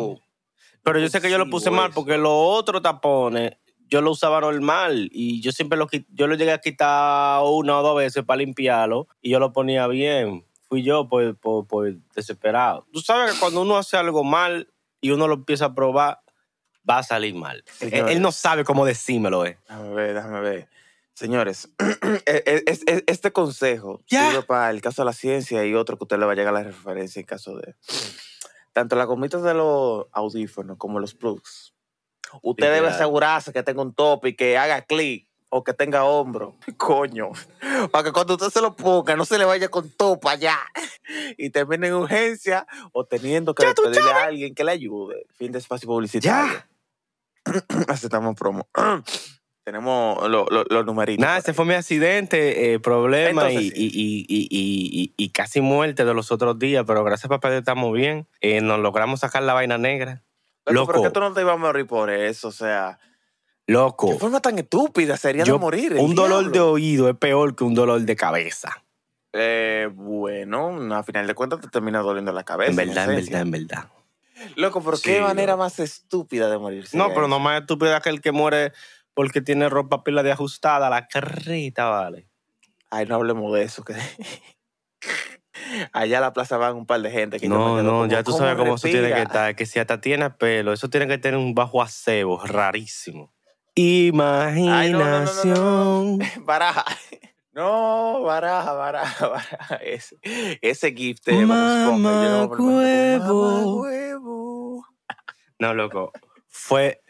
Pero 0.83 0.99
yo 0.99 1.09
sé 1.09 1.21
que 1.21 1.29
yo 1.31 1.37
lo 1.37 1.49
puse 1.49 1.71
mal 1.71 1.91
porque 1.93 2.17
los 2.17 2.31
otros 2.31 2.81
tapones 2.81 3.57
yo 3.87 4.01
lo 4.01 4.11
usaba 4.11 4.41
normal 4.41 5.09
y 5.11 5.41
yo 5.41 5.51
siempre 5.51 5.77
lo 5.77 5.87
yo 6.13 6.27
lo 6.27 6.35
llegué 6.35 6.51
a 6.51 6.59
quitar 6.59 7.41
una 7.43 7.79
o 7.79 7.83
dos 7.83 7.97
veces 7.97 8.23
para 8.23 8.37
limpiarlo 8.37 9.07
y 9.21 9.29
yo 9.31 9.39
lo 9.39 9.53
ponía 9.53 9.87
bien. 9.87 10.45
Fui 10.67 10.81
yo 10.83 11.07
por, 11.07 11.35
por, 11.37 11.67
por 11.67 11.93
desesperado. 12.15 12.87
Tú 12.91 12.99
sabes 13.01 13.33
que 13.33 13.39
cuando 13.39 13.61
uno 13.61 13.77
hace 13.77 13.97
algo 13.97 14.23
mal 14.23 14.67
y 14.99 15.11
uno 15.11 15.27
lo 15.27 15.35
empieza 15.35 15.65
a 15.65 15.75
probar, 15.75 16.19
va 16.89 16.97
a 16.99 17.03
salir 17.03 17.35
mal. 17.35 17.63
Él, 18.09 18.21
no 18.21 18.31
sabe 18.31 18.63
cómo 18.63 18.83
decírmelo, 18.85 19.45
eh. 19.45 19.59
Déjame 19.69 19.93
ver, 19.93 20.13
déjame 20.15 20.39
ver. 20.41 20.69
Señores, 21.13 21.69
e- 22.25 22.43
e- 22.45 22.63
es- 22.65 22.83
este 23.05 23.31
consejo 23.31 24.01
sirve 24.31 24.41
para 24.43 24.71
el 24.71 24.81
caso 24.81 25.03
de 25.03 25.05
la 25.05 25.13
ciencia 25.13 25.63
y 25.65 25.75
otro 25.75 25.97
que 25.97 26.03
usted 26.05 26.17
le 26.17 26.25
va 26.25 26.31
a 26.31 26.35
llegar 26.35 26.55
a 26.55 26.59
la 26.59 26.63
referencia 26.63 27.19
en 27.19 27.25
caso 27.27 27.55
de... 27.57 27.75
Tanto 28.73 28.95
las 28.95 29.05
gomitas 29.07 29.43
de 29.43 29.53
los 29.53 30.07
audífonos 30.11 30.77
como 30.77 30.99
los 30.99 31.13
plugs. 31.13 31.74
Usted 32.41 32.71
debe 32.73 32.87
asegurarse 32.87 33.51
que 33.53 33.63
tenga 33.63 33.81
un 33.81 33.93
tope 33.93 34.29
y 34.29 34.35
que 34.35 34.57
haga 34.57 34.81
clic 34.81 35.27
o 35.49 35.63
que 35.63 35.73
tenga 35.73 36.03
hombro. 36.05 36.55
Coño. 36.77 37.31
Para 37.91 38.03
que 38.03 38.11
cuando 38.11 38.33
usted 38.35 38.49
se 38.49 38.61
lo 38.61 38.75
ponga 38.75 39.15
no 39.15 39.25
se 39.25 39.37
le 39.37 39.45
vaya 39.45 39.69
con 39.69 39.89
topa 39.89 40.31
allá 40.31 40.57
y 41.37 41.49
termine 41.49 41.87
en 41.87 41.93
urgencia 41.93 42.65
o 42.91 43.05
teniendo 43.05 43.53
que 43.55 43.65
despedirle 43.67 44.11
a 44.11 44.25
alguien 44.25 44.53
que 44.55 44.63
le 44.63 44.71
ayude. 44.71 45.25
Fin 45.37 45.51
de 45.51 45.59
espacio 45.59 45.87
publicitario. 45.87 46.51
Ya. 46.53 46.69
Aceptamos 47.87 48.35
promo. 48.35 48.67
Tenemos 49.63 50.29
lo- 50.29 50.45
lo- 50.45 50.63
los 50.65 50.85
numeritos. 50.85 51.23
Nada, 51.25 51.39
ese 51.39 51.51
fue 51.53 51.65
mi 51.65 51.73
accidente, 51.73 52.73
eh, 52.73 52.79
problema 52.79 53.51
y, 53.51 53.55
Entonces, 53.55 53.79
y- 53.79 53.87
y- 53.87 54.25
y- 54.29 54.47
y- 54.51 55.13
y 55.17 55.29
casi 55.29 55.59
muerte 55.61 56.05
de 56.05 56.13
los 56.13 56.31
otros 56.31 56.59
días, 56.59 56.83
pero 56.85 57.03
gracias 57.03 57.29
papá 57.29 57.51
estamos 57.55 57.91
bien. 57.93 58.27
Eh, 58.41 58.61
nos 58.61 58.79
logramos 58.79 59.21
sacar 59.21 59.41
la 59.41 59.55
vaina 59.55 59.79
negra. 59.79 60.23
Loco, 60.67 60.91
Pero 60.93 61.03
que 61.03 61.09
tú 61.11 61.19
no 61.19 61.33
te 61.33 61.41
ibas 61.41 61.53
a 61.55 61.57
morir 61.57 61.85
por 61.87 62.09
eso, 62.09 62.47
o 62.47 62.51
sea. 62.51 62.97
Loco, 63.67 64.09
¿Qué 64.11 64.19
forma 64.19 64.39
tan 64.41 64.57
estúpida 64.59 65.17
sería 65.17 65.43
Yo- 65.43 65.53
de 65.53 65.59
morir? 65.59 65.93
el 65.93 65.99
un 65.99 66.15
dolor 66.15 66.51
de 66.51 66.59
oído 66.59 67.09
es 67.09 67.15
peor 67.17 67.55
que 67.55 67.63
un 67.63 67.73
dolor 67.73 68.01
de 68.01 68.15
cabeza. 68.15 68.83
Eh, 69.33 69.89
bueno, 69.93 70.95
a 70.95 71.03
final 71.03 71.27
de 71.27 71.33
cuentas 71.35 71.59
te 71.61 71.67
termina 71.67 71.99
doliendo 71.99 72.31
la 72.31 72.43
cabeza. 72.43 72.69
En 72.71 72.75
verdad, 72.77 73.09
en 73.11 73.15
verdad, 73.17 73.41
en 73.41 73.51
verdad. 73.51 73.85
Loco, 74.55 74.81
¿por 74.81 74.97
Sí, 74.97 75.03
qué 75.11 75.21
manera 75.21 75.55
más 75.55 75.79
estúpida 75.79 76.49
de 76.49 76.57
morir? 76.57 76.87
No, 76.93 77.09
pero 77.09 77.27
no 77.27 77.39
más 77.39 77.61
estúpido 77.61 77.95
aquel 77.95 78.21
que 78.21 78.31
muere 78.31 78.71
porque 79.13 79.41
tiene 79.41 79.67
ropa 79.69 80.03
pila 80.03 80.23
de 80.23 80.31
ajustada, 80.31 80.89
la 80.89 81.07
carrita, 81.07 81.85
vale. 81.89 82.27
Ay, 82.91 83.05
no 83.07 83.15
hablemos 83.15 83.53
de 83.53 83.63
eso. 83.63 83.83
Que... 83.83 83.93
Allá 85.93 86.17
a 86.17 86.21
la 86.21 86.33
plaza 86.33 86.57
van 86.57 86.75
un 86.75 86.85
par 86.85 87.01
de 87.01 87.11
gente. 87.11 87.39
Que 87.39 87.47
No, 87.47 87.81
no, 87.81 87.91
como, 87.91 88.05
ya 88.07 88.23
tú 88.23 88.31
sabes 88.33 88.55
cómo 88.55 88.75
eso 88.75 88.87
tiene 88.87 89.13
que 89.13 89.21
estar. 89.21 89.55
Que 89.55 89.65
si 89.65 89.79
hasta 89.79 90.01
tiene 90.01 90.29
pelo, 90.29 90.73
eso 90.73 90.89
tiene 90.89 91.07
que 91.07 91.17
tener 91.17 91.39
un 91.39 91.55
bajo 91.55 91.81
acebo 91.81 92.41
rarísimo. 92.45 93.33
Ay, 93.75 94.11
no, 94.11 94.19
no, 94.19 94.85
Imaginación. 94.85 96.19
Baraja. 96.45 96.85
No, 97.51 98.21
baraja, 98.23 98.73
baraja, 98.73 99.27
baraja. 99.29 99.75
Ese, 99.77 100.17
ese 100.61 100.91
gift 100.91 101.25
de 101.25 101.41
Esponja, 101.41 102.21
yo 102.21 102.29
no 105.59 105.73
loco. 105.73 106.11
Fue 106.47 107.01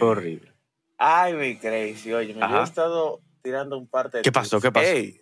horrible. 0.00 0.52
Ay, 0.96 1.34
mi 1.34 1.56
crazy. 1.58 2.12
Oye, 2.12 2.34
me 2.34 2.44
he 2.44 2.62
estado 2.62 3.20
tirando 3.40 3.78
un 3.78 3.86
par 3.88 4.10
de. 4.10 4.22
¿Qué 4.22 4.32
pasó? 4.32 4.60
¿Qué 4.60 4.72
pasó? 4.72 4.86
Ey, 4.86 5.20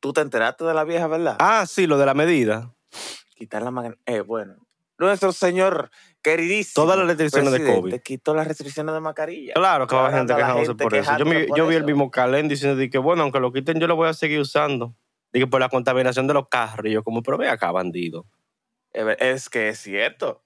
tú 0.00 0.12
te 0.12 0.20
enteraste 0.22 0.64
de 0.64 0.74
la 0.74 0.84
vieja, 0.84 1.06
¿verdad? 1.06 1.36
Ah, 1.38 1.64
sí, 1.66 1.86
lo 1.86 1.98
de 1.98 2.06
la 2.06 2.14
medida. 2.14 2.74
Quitar 3.34 3.62
la 3.62 3.70
magna- 3.70 3.96
Eh, 4.06 4.20
bueno. 4.20 4.56
Nuestro 4.98 5.32
señor 5.32 5.90
queridísimo. 6.20 6.84
Todas 6.84 6.98
las 6.98 7.06
restricciones 7.06 7.52
de 7.52 7.64
COVID. 7.64 8.00
Quitó 8.02 8.34
las 8.34 8.46
restricciones 8.46 8.94
de 8.94 9.00
mascarilla. 9.00 9.54
Claro 9.54 9.86
que 9.86 9.96
va 9.96 10.12
gente 10.12 10.34
quejándose 10.34 10.74
por 10.74 10.94
eso. 10.94 11.16
Yo, 11.16 11.24
por 11.24 11.68
vi 11.68 11.74
el 11.76 11.84
mismo 11.84 12.10
Calen 12.10 12.48
diciendo 12.48 12.76
de 12.76 12.90
que, 12.90 12.98
bueno, 12.98 13.22
aunque 13.22 13.40
lo 13.40 13.50
quiten, 13.50 13.80
yo 13.80 13.86
lo 13.86 13.96
voy 13.96 14.08
a 14.08 14.12
seguir 14.14 14.40
usando. 14.40 14.94
Dije, 15.32 15.46
por 15.46 15.60
la 15.60 15.70
contaminación 15.70 16.26
de 16.26 16.34
los 16.34 16.48
carros. 16.48 16.84
Y 16.86 16.90
yo, 16.92 17.02
como, 17.02 17.22
pero 17.22 17.38
ve 17.38 17.48
acá, 17.48 17.70
bandido. 17.72 18.26
Es 18.92 19.48
que 19.48 19.70
es 19.70 19.78
cierto. 19.78 20.42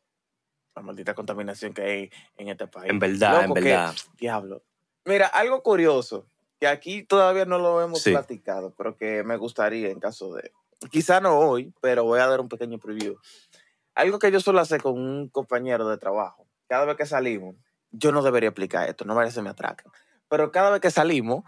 La 0.76 0.82
maldita 0.82 1.14
contaminación 1.14 1.72
que 1.72 1.82
hay 1.82 2.10
en 2.36 2.48
este 2.48 2.66
país. 2.68 2.90
En 2.90 2.98
verdad, 3.00 3.42
Loco, 3.46 3.56
en 3.58 3.64
que- 3.64 3.70
verdad. 3.70 3.94
diablo. 4.18 4.62
Mira, 5.04 5.26
algo 5.26 5.62
curioso, 5.62 6.26
que 6.60 6.66
aquí 6.66 7.02
todavía 7.02 7.44
no 7.44 7.58
lo 7.58 7.82
hemos 7.82 8.02
Sí. 8.02 8.10
platicado, 8.12 8.74
pero 8.76 8.96
que 8.96 9.22
me 9.24 9.36
gustaría 9.36 9.88
en 9.88 10.00
caso 10.00 10.32
de... 10.34 10.52
Quizá 10.90 11.20
no 11.20 11.38
hoy, 11.38 11.72
pero 11.80 12.04
voy 12.04 12.20
a 12.20 12.26
dar 12.26 12.40
un 12.40 12.48
pequeño 12.48 12.78
preview. 12.78 13.16
Algo 13.94 14.18
que 14.18 14.30
yo 14.30 14.40
suelo 14.40 14.60
hacer 14.60 14.82
con 14.82 14.94
un 14.98 15.28
compañero 15.28 15.88
de 15.88 15.98
trabajo, 15.98 16.46
cada 16.68 16.84
vez 16.84 16.96
que 16.96 17.06
salimos, 17.06 17.56
yo 17.90 18.12
no 18.12 18.22
debería 18.22 18.48
explicar 18.48 18.88
esto, 18.88 19.04
no 19.04 19.14
vaya 19.14 19.28
a 19.28 19.32
ser 19.32 19.42
me 19.42 19.50
atracan, 19.50 19.92
pero 20.28 20.50
cada 20.50 20.70
vez 20.70 20.80
que 20.80 20.90
salimos, 20.90 21.44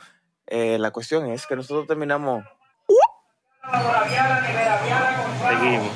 eh, 0.47 0.79
la 0.79 0.93
cuestión 0.93 1.27
es 1.27 1.47
que 1.47 1.57
nosotros 1.57 1.87
terminamos 1.87 2.45
Seguimos. 5.49 5.91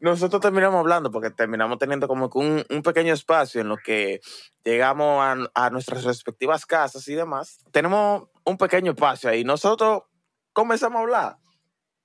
Nosotros 0.00 0.40
terminamos 0.40 0.78
hablando 0.78 1.10
porque 1.10 1.30
terminamos 1.30 1.78
teniendo 1.78 2.08
como 2.08 2.30
que 2.30 2.38
un, 2.38 2.64
un 2.70 2.82
pequeño 2.82 3.12
espacio 3.12 3.60
en 3.60 3.68
lo 3.68 3.76
que 3.76 4.20
llegamos 4.64 5.22
a, 5.22 5.66
a 5.66 5.70
nuestras 5.70 6.04
respectivas 6.04 6.66
casas 6.66 7.06
y 7.08 7.14
demás. 7.14 7.58
Tenemos 7.72 8.28
un 8.44 8.56
pequeño 8.56 8.92
espacio 8.92 9.30
ahí. 9.30 9.44
Nosotros 9.44 10.02
comenzamos 10.52 10.98
a 10.98 11.02
hablar 11.02 11.38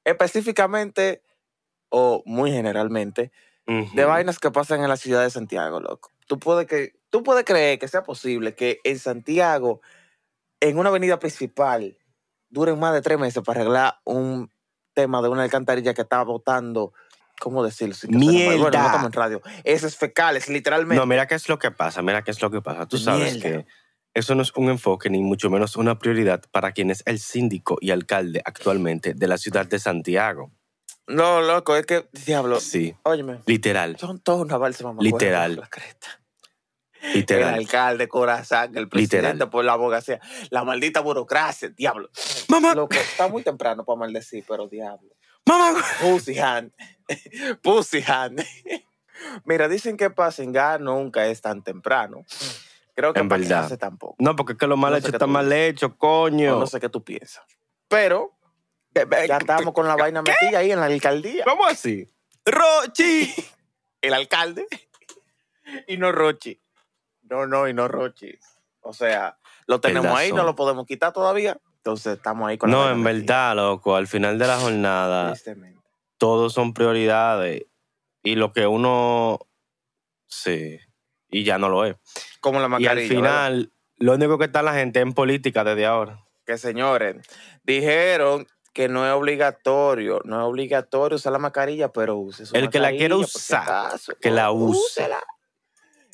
específicamente 0.03 1.23
o 1.89 2.23
muy 2.25 2.51
generalmente 2.51 3.31
de 3.65 4.03
vainas 4.03 4.39
que 4.39 4.51
pasan 4.51 4.81
en 4.81 4.89
la 4.89 4.97
ciudad 4.97 5.23
de 5.23 5.29
Santiago, 5.29 5.79
loco. 5.79 6.11
Tú 6.27 6.37
puedes, 6.37 6.67
que, 6.67 6.99
tú 7.09 7.23
puedes 7.23 7.45
creer 7.45 7.79
que 7.79 7.87
sea 7.87 8.03
posible 8.03 8.55
que 8.55 8.81
en 8.83 8.99
Santiago, 8.99 9.79
en 10.59 10.77
una 10.77 10.89
avenida 10.89 11.17
principal, 11.17 11.97
duren 12.49 12.77
más 12.77 12.93
de 12.93 13.01
tres 13.01 13.17
meses 13.17 13.41
para 13.41 13.61
arreglar 13.61 13.95
un 14.03 14.51
tema 14.93 15.21
de 15.21 15.29
una 15.29 15.43
alcantarilla 15.43 15.93
que 15.93 16.01
está 16.01 16.23
botando, 16.23 16.93
¿cómo 17.39 17.63
decirlo? 17.63 17.93
sin 17.95 18.11
que 18.11 18.19
suene 18.19 18.31
mal? 18.31 18.45
Bueno, 18.45 18.57
no 18.63 18.69
Mierda. 18.69 18.85
estamos 18.85 19.07
en 19.07 19.13
radio. 19.13 19.41
Fecales, 19.97 20.49
literalmente. 20.49 20.95
No, 20.99 21.05
mira 21.05 21.27
qué 21.27 21.35
es 21.35 21.47
lo 21.49 21.59
que 21.59 21.71
pasa, 21.71 22.01
mira 22.01 22.23
qué 22.23 22.31
es 22.31 22.41
lo 22.41 22.49
que 22.51 22.61
pasa. 22.61 22.85
Tú 22.87 22.97
sabes 22.97 23.35
Mierda. 23.35 23.63
que 23.63 23.65
eso 24.13 24.35
no 24.35 24.41
es 24.43 24.51
un 24.55 24.69
enfoque 24.69 25.09
ni 25.09 25.21
mucho 25.21 25.49
menos 25.49 25.75
una 25.75 25.97
prioridad 25.99 26.41
para 26.51 26.71
quien 26.71 26.91
es 26.91 27.01
el 27.05 27.19
síndico 27.19 27.77
y 27.81 27.91
alcalde 27.91 28.41
actualmente 28.45 29.13
de 29.13 29.27
la 29.27 29.37
ciudad 29.37 29.65
de 29.65 29.79
Santiago. 29.79 30.51
No, 31.07 31.41
loco, 31.41 31.75
es 31.75 31.85
que, 31.85 32.07
diablo, 32.25 32.59
Sí, 32.61 32.95
óyeme, 33.03 33.39
literal, 33.45 33.97
son 33.97 34.19
todos 34.19 34.41
una 34.41 34.57
balsa 34.57 34.85
mamá. 34.85 35.01
Literal. 35.03 35.57
La 35.57 35.67
cresta. 35.67 36.07
El 37.01 37.13
literal. 37.15 37.55
alcalde, 37.55 38.07
Corazán, 38.07 38.77
el 38.77 38.83
Literal. 38.83 38.89
presidente 38.89 39.47
por 39.47 39.65
la 39.65 39.73
abogacía, 39.73 40.21
la 40.51 40.63
maldita 40.63 41.01
burocracia, 41.01 41.67
diablo. 41.67 42.09
Mamá, 42.47 42.73
Loco, 42.73 42.95
está 42.95 43.27
muy 43.27 43.43
temprano 43.43 43.83
para 43.83 43.97
maldecir, 43.99 44.45
pero 44.47 44.69
diablo. 44.69 45.12
Mamá. 45.45 45.83
Pussy 46.01 46.37
hand. 46.39 46.71
Pussy 47.63 48.03
hand. 48.05 48.43
Mira, 49.45 49.67
dicen 49.67 49.97
que 49.97 50.09
para 50.09 50.31
cingar 50.31 50.81
nunca 50.81 51.25
es 51.27 51.41
tan 51.41 51.63
temprano. 51.63 52.25
Creo 52.95 53.13
que 53.13 53.19
En 53.19 53.29
verdad. 53.29 53.75
tampoco. 53.77 54.15
No, 54.19 54.35
porque 54.35 54.53
es 54.53 54.59
que 54.59 54.67
lo 54.67 54.77
mal 54.77 54.91
No 54.91 54.97
hecho 54.97 55.09
está 55.09 55.27
mal 55.27 55.51
hecho, 55.51 55.97
coño. 55.97 56.51
No, 56.51 56.59
no 56.61 56.67
sé 56.67 56.79
qué 56.79 56.89
tú 56.89 57.03
piensas. 57.03 57.43
Pero 57.87 58.33
ya 58.93 59.37
estamos 59.37 59.73
con 59.73 59.87
la 59.87 59.95
vaina 59.95 60.21
metida 60.21 60.59
ahí 60.59 60.71
en 60.71 60.79
la 60.79 60.85
alcaldía. 60.85 61.43
¿Cómo 61.45 61.65
así? 61.65 62.07
Rochi. 62.45 63.33
El 64.01 64.13
alcalde 64.13 64.67
y 65.87 65.97
no 65.97 66.11
Rochi. 66.11 66.59
No, 67.23 67.47
no, 67.47 67.67
y 67.67 67.73
no 67.73 67.87
Rochi. 67.87 68.37
O 68.81 68.93
sea, 68.93 69.37
lo 69.65 69.79
tenemos 69.79 70.11
ahí, 70.17 70.33
no 70.33 70.43
lo 70.43 70.55
podemos 70.55 70.85
quitar 70.85 71.13
todavía. 71.13 71.57
Entonces 71.83 72.15
estamos 72.15 72.47
ahí 72.47 72.57
con 72.57 72.71
la 72.71 72.77
No, 72.77 72.89
en 72.89 73.03
verdad, 73.03 73.57
loco, 73.57 73.97
al 73.97 74.07
final 74.07 74.39
de 74.39 74.47
la 74.47 74.57
jornada, 74.57 75.33
todos 76.17 76.53
son 76.53 76.73
prioridades. 76.73 77.65
Y 78.23 78.35
lo 78.35 78.53
que 78.53 78.65
uno. 78.65 79.37
Sí. 80.27 80.79
Y 81.29 81.43
ya 81.43 81.57
no 81.57 81.67
lo 81.67 81.83
es. 81.83 81.97
Como 82.39 82.61
la 82.61 82.67
Y 82.67 82.69
mascarilla. 82.69 82.91
al 82.91 82.97
¿verdad? 83.09 83.09
final, 83.09 83.73
lo 83.97 84.13
único 84.13 84.37
que 84.37 84.45
está 84.45 84.61
la 84.61 84.73
gente 84.75 85.01
en 85.01 85.11
política 85.13 85.65
desde 85.65 85.85
ahora. 85.85 86.23
que 86.45 86.57
señores, 86.57 87.17
dijeron 87.63 88.47
que 88.73 88.87
no 88.87 89.05
es 89.05 89.11
obligatorio, 89.11 90.21
no 90.23 90.39
es 90.39 90.45
obligatorio 90.47 91.17
usar 91.17 91.33
la 91.33 91.39
mascarilla, 91.39 91.91
pero 91.91 92.15
use 92.17 92.45
su 92.45 92.55
El 92.55 92.69
que 92.69 92.79
la 92.79 92.91
quiera 92.91 93.17
usar, 93.17 93.99
que 94.21 94.31
la 94.31 94.51
use. 94.51 94.79
Úsela. 94.79 95.21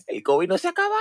El 0.07 0.23
COVID 0.23 0.47
no 0.49 0.57
se 0.57 0.67
ha 0.67 0.71
acabado. 0.71 0.97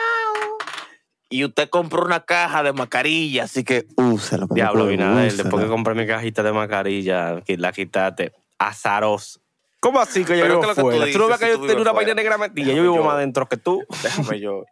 Y 1.30 1.44
usted 1.44 1.68
compró 1.68 2.04
una 2.04 2.24
caja 2.24 2.62
de 2.62 2.72
mascarilla, 2.72 3.44
así 3.44 3.62
que 3.62 3.86
úsela. 3.96 4.46
papá, 4.46 4.54
Diablo, 4.54 4.86
Binader, 4.86 5.32
después 5.32 5.62
que 5.62 5.68
compré 5.68 5.94
mi 5.94 6.06
cajita 6.06 6.42
de 6.42 6.52
mascarilla, 6.52 7.42
que 7.42 7.56
la 7.58 7.72
quitaste, 7.72 8.32
azaroz. 8.58 9.40
¿Cómo 9.80 10.00
así 10.00 10.24
que 10.24 10.38
yo 10.38 10.44
vivo 10.46 10.60
¿qué 10.60 10.60
es 10.60 10.68
lo 10.68 10.74
que 10.74 10.80
tú 10.80 10.96
fuera? 10.96 11.12
¿Tú 11.12 11.18
no 11.18 11.28
ves 11.28 11.38
dices 11.38 11.40
que 11.40 11.46
si 11.46 11.52
yo 11.52 11.58
tú 11.60 11.66
tengo 11.66 11.78
vives 11.78 11.82
una 11.82 11.92
vaina 11.92 12.14
negra 12.14 12.38
metida? 12.38 12.66
Yo 12.66 12.82
vivo 12.82 12.96
yo. 12.96 13.04
más 13.04 13.14
adentro 13.14 13.48
que 13.48 13.56
tú. 13.56 13.84
Déjame 14.02 14.40
yo. 14.40 14.64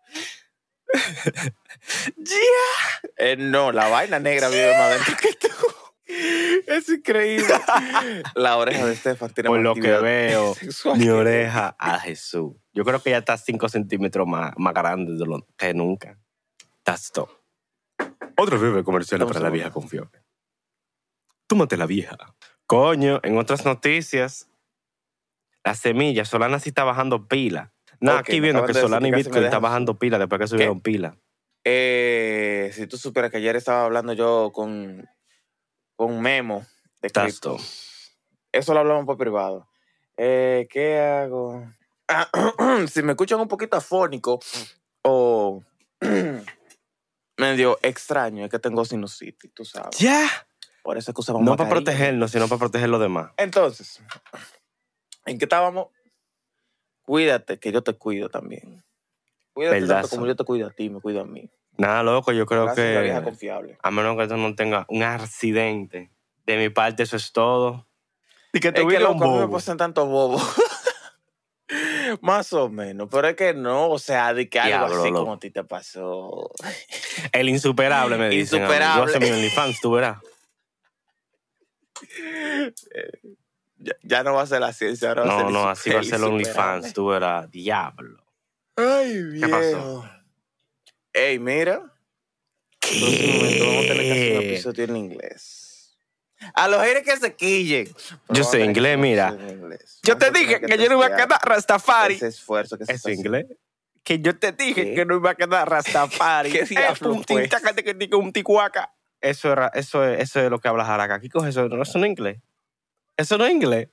Eh, 3.18 3.36
no, 3.38 3.70
la 3.70 3.88
vaina 3.88 4.18
negra 4.18 4.48
vive 4.48 4.76
más 4.76 4.90
dentro 4.90 5.14
que 5.20 5.32
tú. 5.34 5.48
Es 6.66 6.88
increíble. 6.88 7.54
La 8.34 8.56
oreja 8.56 8.86
de 8.86 8.92
Estefan 8.92 9.30
tiene 9.30 9.48
Por 9.48 9.60
lo 9.60 9.74
que 9.74 9.90
veo, 9.90 10.54
sexual 10.58 10.98
mi 10.98 11.08
oreja 11.08 11.76
a 11.78 11.98
Jesús. 11.98 12.52
Yo 12.72 12.84
creo 12.84 13.02
que 13.02 13.10
ya 13.10 13.18
está 13.18 13.36
5 13.36 13.68
centímetros 13.68 14.26
más, 14.26 14.52
más 14.56 14.74
grande 14.74 15.14
de 15.14 15.26
lo 15.26 15.46
que 15.56 15.74
nunca. 15.74 16.18
That's 16.86 17.10
todo. 17.10 17.28
Otro 18.36 18.60
breve 18.60 18.84
comercial 18.84 19.26
para 19.26 19.40
la 19.40 19.50
vieja 19.50 19.70
confiable. 19.70 20.22
Tómate 21.48 21.76
la 21.76 21.86
vieja. 21.86 22.16
Coño, 22.66 23.18
en 23.24 23.38
otras 23.38 23.64
noticias, 23.64 24.48
la 25.64 25.74
semilla, 25.74 26.24
Solana 26.24 26.60
sí 26.60 26.68
está 26.68 26.84
bajando 26.84 27.26
pila. 27.26 27.72
Nada, 27.98 28.20
aquí 28.20 28.38
viendo 28.38 28.64
que 28.64 28.74
Solana 28.74 29.08
y 29.08 29.10
Bitcoin 29.10 29.44
está 29.44 29.58
bajando 29.58 29.98
pila 29.98 30.18
después 30.18 30.40
que 30.40 30.46
subieron 30.46 30.80
pila. 30.80 31.16
Eh, 31.64 32.70
si 32.72 32.86
tú 32.86 32.96
supieras 32.96 33.32
que 33.32 33.38
ayer 33.38 33.56
estaba 33.56 33.84
hablando 33.84 34.12
yo 34.12 34.52
con, 34.52 35.08
con 35.96 36.20
Memo 36.20 36.64
de 37.02 37.10
todo. 37.10 37.58
Eso 38.52 38.74
lo 38.74 38.80
hablamos 38.80 39.06
por 39.06 39.16
privado. 39.16 39.68
Eh, 40.16 40.68
¿Qué 40.70 41.00
hago? 41.00 41.66
Ah, 42.06 42.30
si 42.88 43.02
me 43.02 43.12
escuchan 43.12 43.40
un 43.40 43.48
poquito 43.48 43.76
afónico 43.76 44.38
o 45.02 45.64
medio 47.36 47.78
extraño, 47.82 48.44
es 48.44 48.50
que 48.50 48.58
tengo 48.58 48.84
sinusitis, 48.84 49.52
tú 49.52 49.64
sabes. 49.64 49.98
Ya. 49.98 50.28
Por 50.82 50.96
eso 50.96 51.10
es 51.10 51.14
que 51.14 51.20
usamos 51.20 51.42
No 51.42 51.56
para 51.56 51.68
protegernos, 51.68 52.30
sino 52.30 52.48
para 52.48 52.58
proteger 52.58 52.88
los 52.88 53.00
demás. 53.00 53.32
Entonces, 53.36 54.00
¿en 55.24 55.38
qué 55.38 55.44
estábamos? 55.44 55.88
Cuídate, 57.02 57.58
que 57.58 57.72
yo 57.72 57.82
te 57.82 57.92
cuido 57.94 58.28
también. 58.28 58.84
Cuídate 59.52 59.86
tanto 59.86 60.08
como 60.08 60.26
yo 60.26 60.36
te 60.36 60.44
cuido 60.44 60.68
a 60.68 60.70
ti, 60.70 60.90
me 60.90 61.00
cuido 61.00 61.22
a 61.22 61.24
mí. 61.24 61.50
Nada, 61.78 62.02
loco, 62.02 62.32
yo 62.32 62.46
creo 62.46 62.64
Gracias 62.64 63.02
vieja 63.02 63.18
que 63.18 63.24
confiable. 63.24 63.78
a 63.82 63.90
menos 63.90 64.16
que 64.16 64.26
tú 64.28 64.36
no 64.36 64.54
tengas 64.54 64.86
un 64.88 65.02
accidente, 65.02 66.10
de 66.46 66.56
mi 66.56 66.68
parte 66.70 67.02
eso 67.02 67.16
es 67.16 67.32
todo. 67.32 67.86
Y 68.52 68.60
que 68.60 68.68
Es 68.68 68.74
que 68.74 68.84
vida 68.84 68.98
es 68.98 69.04
un 69.04 69.12
loco, 69.14 69.24
a 69.24 69.32
mí 69.34 69.38
me 69.40 69.48
pasan 69.48 69.76
tantos 69.76 70.08
bobos. 70.08 70.42
Más 72.20 72.52
o 72.52 72.68
menos, 72.68 73.08
pero 73.10 73.28
es 73.28 73.36
que 73.36 73.54
no, 73.54 73.88
o 73.90 73.98
sea, 73.98 74.32
de 74.34 74.48
que 74.48 74.58
algo 74.60 74.86
Diablo, 74.86 75.00
así 75.02 75.10
loco. 75.10 75.20
como 75.20 75.34
a 75.34 75.38
ti 75.38 75.50
te 75.50 75.64
pasó. 75.64 76.50
El 77.32 77.48
insuperable, 77.48 78.16
me 78.18 78.28
dicen. 78.28 78.60
mí. 78.62 78.68
Yo 78.68 78.72
Insuperable. 78.74 79.10
hace 79.16 79.20
mi 79.20 79.30
OnlyFans, 79.30 79.80
tú 79.80 79.90
verás. 79.92 80.18
Ya, 83.78 83.92
ya 84.02 84.22
no 84.22 84.32
va 84.32 84.42
a 84.42 84.46
ser 84.46 84.60
la 84.60 84.72
ciencia, 84.72 85.10
ahora 85.10 85.24
va 85.24 85.34
a 85.34 85.36
ser 85.36 85.44
No, 85.44 85.50
no, 85.50 85.68
así 85.68 85.90
va 85.90 86.00
a 86.00 86.02
ser 86.02 86.14
el 86.14 86.20
insuperable. 86.24 86.34
OnlyFans, 86.46 86.94
tú 86.94 87.06
verás. 87.08 87.50
Diablo. 87.50 88.24
Ay, 88.74 89.22
¿Qué 89.38 89.48
pasó? 89.48 89.60
viejo. 89.60 90.08
Ey, 91.12 91.38
mira. 91.38 91.82
Próximamente 92.80 93.60
vamos 93.60 93.84
a 93.84 93.88
tener 93.88 93.96
que 94.02 94.12
hacer 94.12 94.32
un 94.32 94.40
¿Qué? 94.40 94.52
episodio 94.54 94.84
en 94.84 94.96
inglés. 94.96 95.65
A 96.54 96.68
los 96.68 96.80
aires 96.80 97.02
que 97.02 97.16
se 97.16 97.34
quillen. 97.34 97.88
Yo 98.28 98.50
que 98.50 98.64
inglés, 98.64 98.98
mira. 98.98 99.34
inglés. 99.48 100.00
Yo 100.02 100.18
te 100.18 100.30
dije 100.30 100.60
que 100.60 100.76
yo 100.78 100.88
no 100.88 100.96
iba 100.96 101.06
a 101.06 101.16
quedar 101.16 101.40
Rastafari. 101.42 102.14
Ese 102.14 102.28
esfuerzo 102.28 102.76
que 102.78 102.84
se 102.84 102.92
¿Es 102.92 102.96
está 102.98 103.10
haciendo. 103.10 103.38
inglés? 103.38 103.58
Que 104.02 104.20
yo 104.20 104.38
te 104.38 104.52
dije 104.52 104.84
¿Qué? 104.84 104.94
que 104.94 105.04
no 105.04 105.16
iba 105.16 105.30
a 105.30 105.34
quedar 105.34 105.68
Rastafari. 105.68 106.50
¿Qué 106.52 106.64
diablo, 106.64 107.22
tica, 107.26 108.16
un 108.16 108.32
ticuaca. 108.32 108.92
Eso, 109.20 109.50
era, 109.52 109.68
eso, 109.74 110.04
es, 110.04 110.20
eso 110.20 110.40
es 110.40 110.50
lo 110.50 110.60
que 110.60 110.68
habla 110.68 110.84
Jaraca. 110.84 111.18
¿Qué 111.20 111.28
coge 111.30 111.48
eso? 111.48 111.68
No, 111.68 111.82
eso 111.82 111.98
no 111.98 112.04
es 112.04 112.10
inglés. 112.10 112.38
Eso 113.16 113.38
no 113.38 113.46
es 113.46 113.52
inglés. 113.52 113.88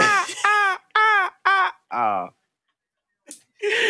Ah, 0.00 0.24
ah, 0.44 0.80
ah, 0.94 1.40
ah, 1.44 1.78
ah. 1.90 2.34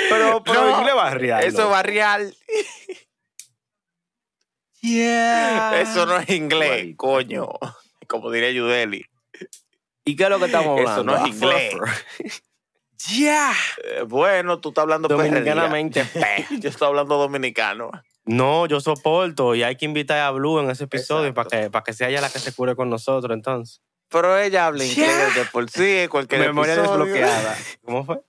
Pero, 0.08 0.42
pero 0.42 0.64
No, 0.70 0.78
inglés 0.78 0.94
barrial. 0.94 1.44
Eso 1.44 1.62
es 1.64 1.68
barrial. 1.70 2.36
Yeah. 4.84 5.80
Eso 5.80 6.04
no 6.04 6.18
es 6.18 6.28
inglés, 6.28 6.94
coño. 6.96 7.48
Como 8.06 8.30
diría 8.30 8.50
Yudeli. 8.50 9.06
¿Y 10.04 10.14
qué 10.14 10.24
es 10.24 10.28
lo 10.30 10.38
que 10.38 10.44
estamos 10.46 10.78
Eso 10.78 10.90
hablando? 10.90 11.18
no 11.18 11.26
es 11.26 11.34
inglés. 11.34 11.74
Ya. 13.08 13.52
Eh, 13.82 14.02
bueno, 14.06 14.60
tú 14.60 14.68
estás 14.68 14.82
hablando. 14.82 15.08
Dominicanamente 15.08 16.04
pe. 16.12 16.46
Yo 16.60 16.68
estoy 16.68 16.88
hablando 16.88 17.16
dominicano. 17.16 17.90
No, 18.26 18.66
yo 18.66 18.80
soporto 18.80 19.54
y 19.54 19.62
hay 19.62 19.76
que 19.76 19.86
invitar 19.86 20.18
a 20.18 20.30
Blue 20.30 20.58
en 20.60 20.70
ese 20.70 20.84
episodio 20.84 21.32
para 21.32 21.48
que, 21.48 21.70
para 21.70 21.82
que 21.82 21.92
sea 21.94 22.08
ella 22.10 22.20
la 22.20 22.30
que 22.30 22.38
se 22.38 22.52
cure 22.52 22.76
con 22.76 22.90
nosotros 22.90 23.34
entonces. 23.34 23.80
Pero 24.10 24.36
ella 24.38 24.66
habla 24.66 24.84
inglés 24.84 25.34
de 25.34 25.44
por 25.46 25.68
sí, 25.70 26.06
cualquier 26.10 26.42
Memoria 26.42 26.74
episodio. 26.74 27.04
desbloqueada. 27.04 27.56
¿Cómo 27.84 28.04
fue? 28.04 28.20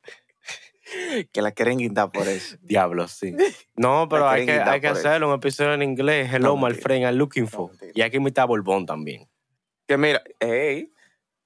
Que 1.31 1.41
la 1.41 1.51
quieren 1.51 1.77
guindar 1.77 2.11
por 2.11 2.27
eso. 2.27 2.57
Diablo, 2.61 3.07
sí. 3.07 3.35
No, 3.75 4.07
pero 4.09 4.27
hay 4.29 4.45
que, 4.45 4.53
quitar 4.53 4.69
hay 4.69 4.81
que 4.81 4.87
hacerlo, 4.87 5.27
un 5.29 5.35
episodio 5.35 5.73
en 5.73 5.81
inglés. 5.81 6.29
Hello, 6.31 6.49
No, 6.49 6.55
my 6.55 6.63
mentira. 6.69 6.81
friend, 6.83 7.05
I'm 7.05 7.15
looking 7.17 7.47
for. 7.47 7.71
y 7.93 8.01
hay 8.01 8.09
que 8.09 8.17
invitar 8.17 8.43
a 8.43 8.45
Borbón 8.47 8.85
también. 8.85 9.27
Que 9.87 9.97
mira, 9.97 10.21
ey, 10.39 10.91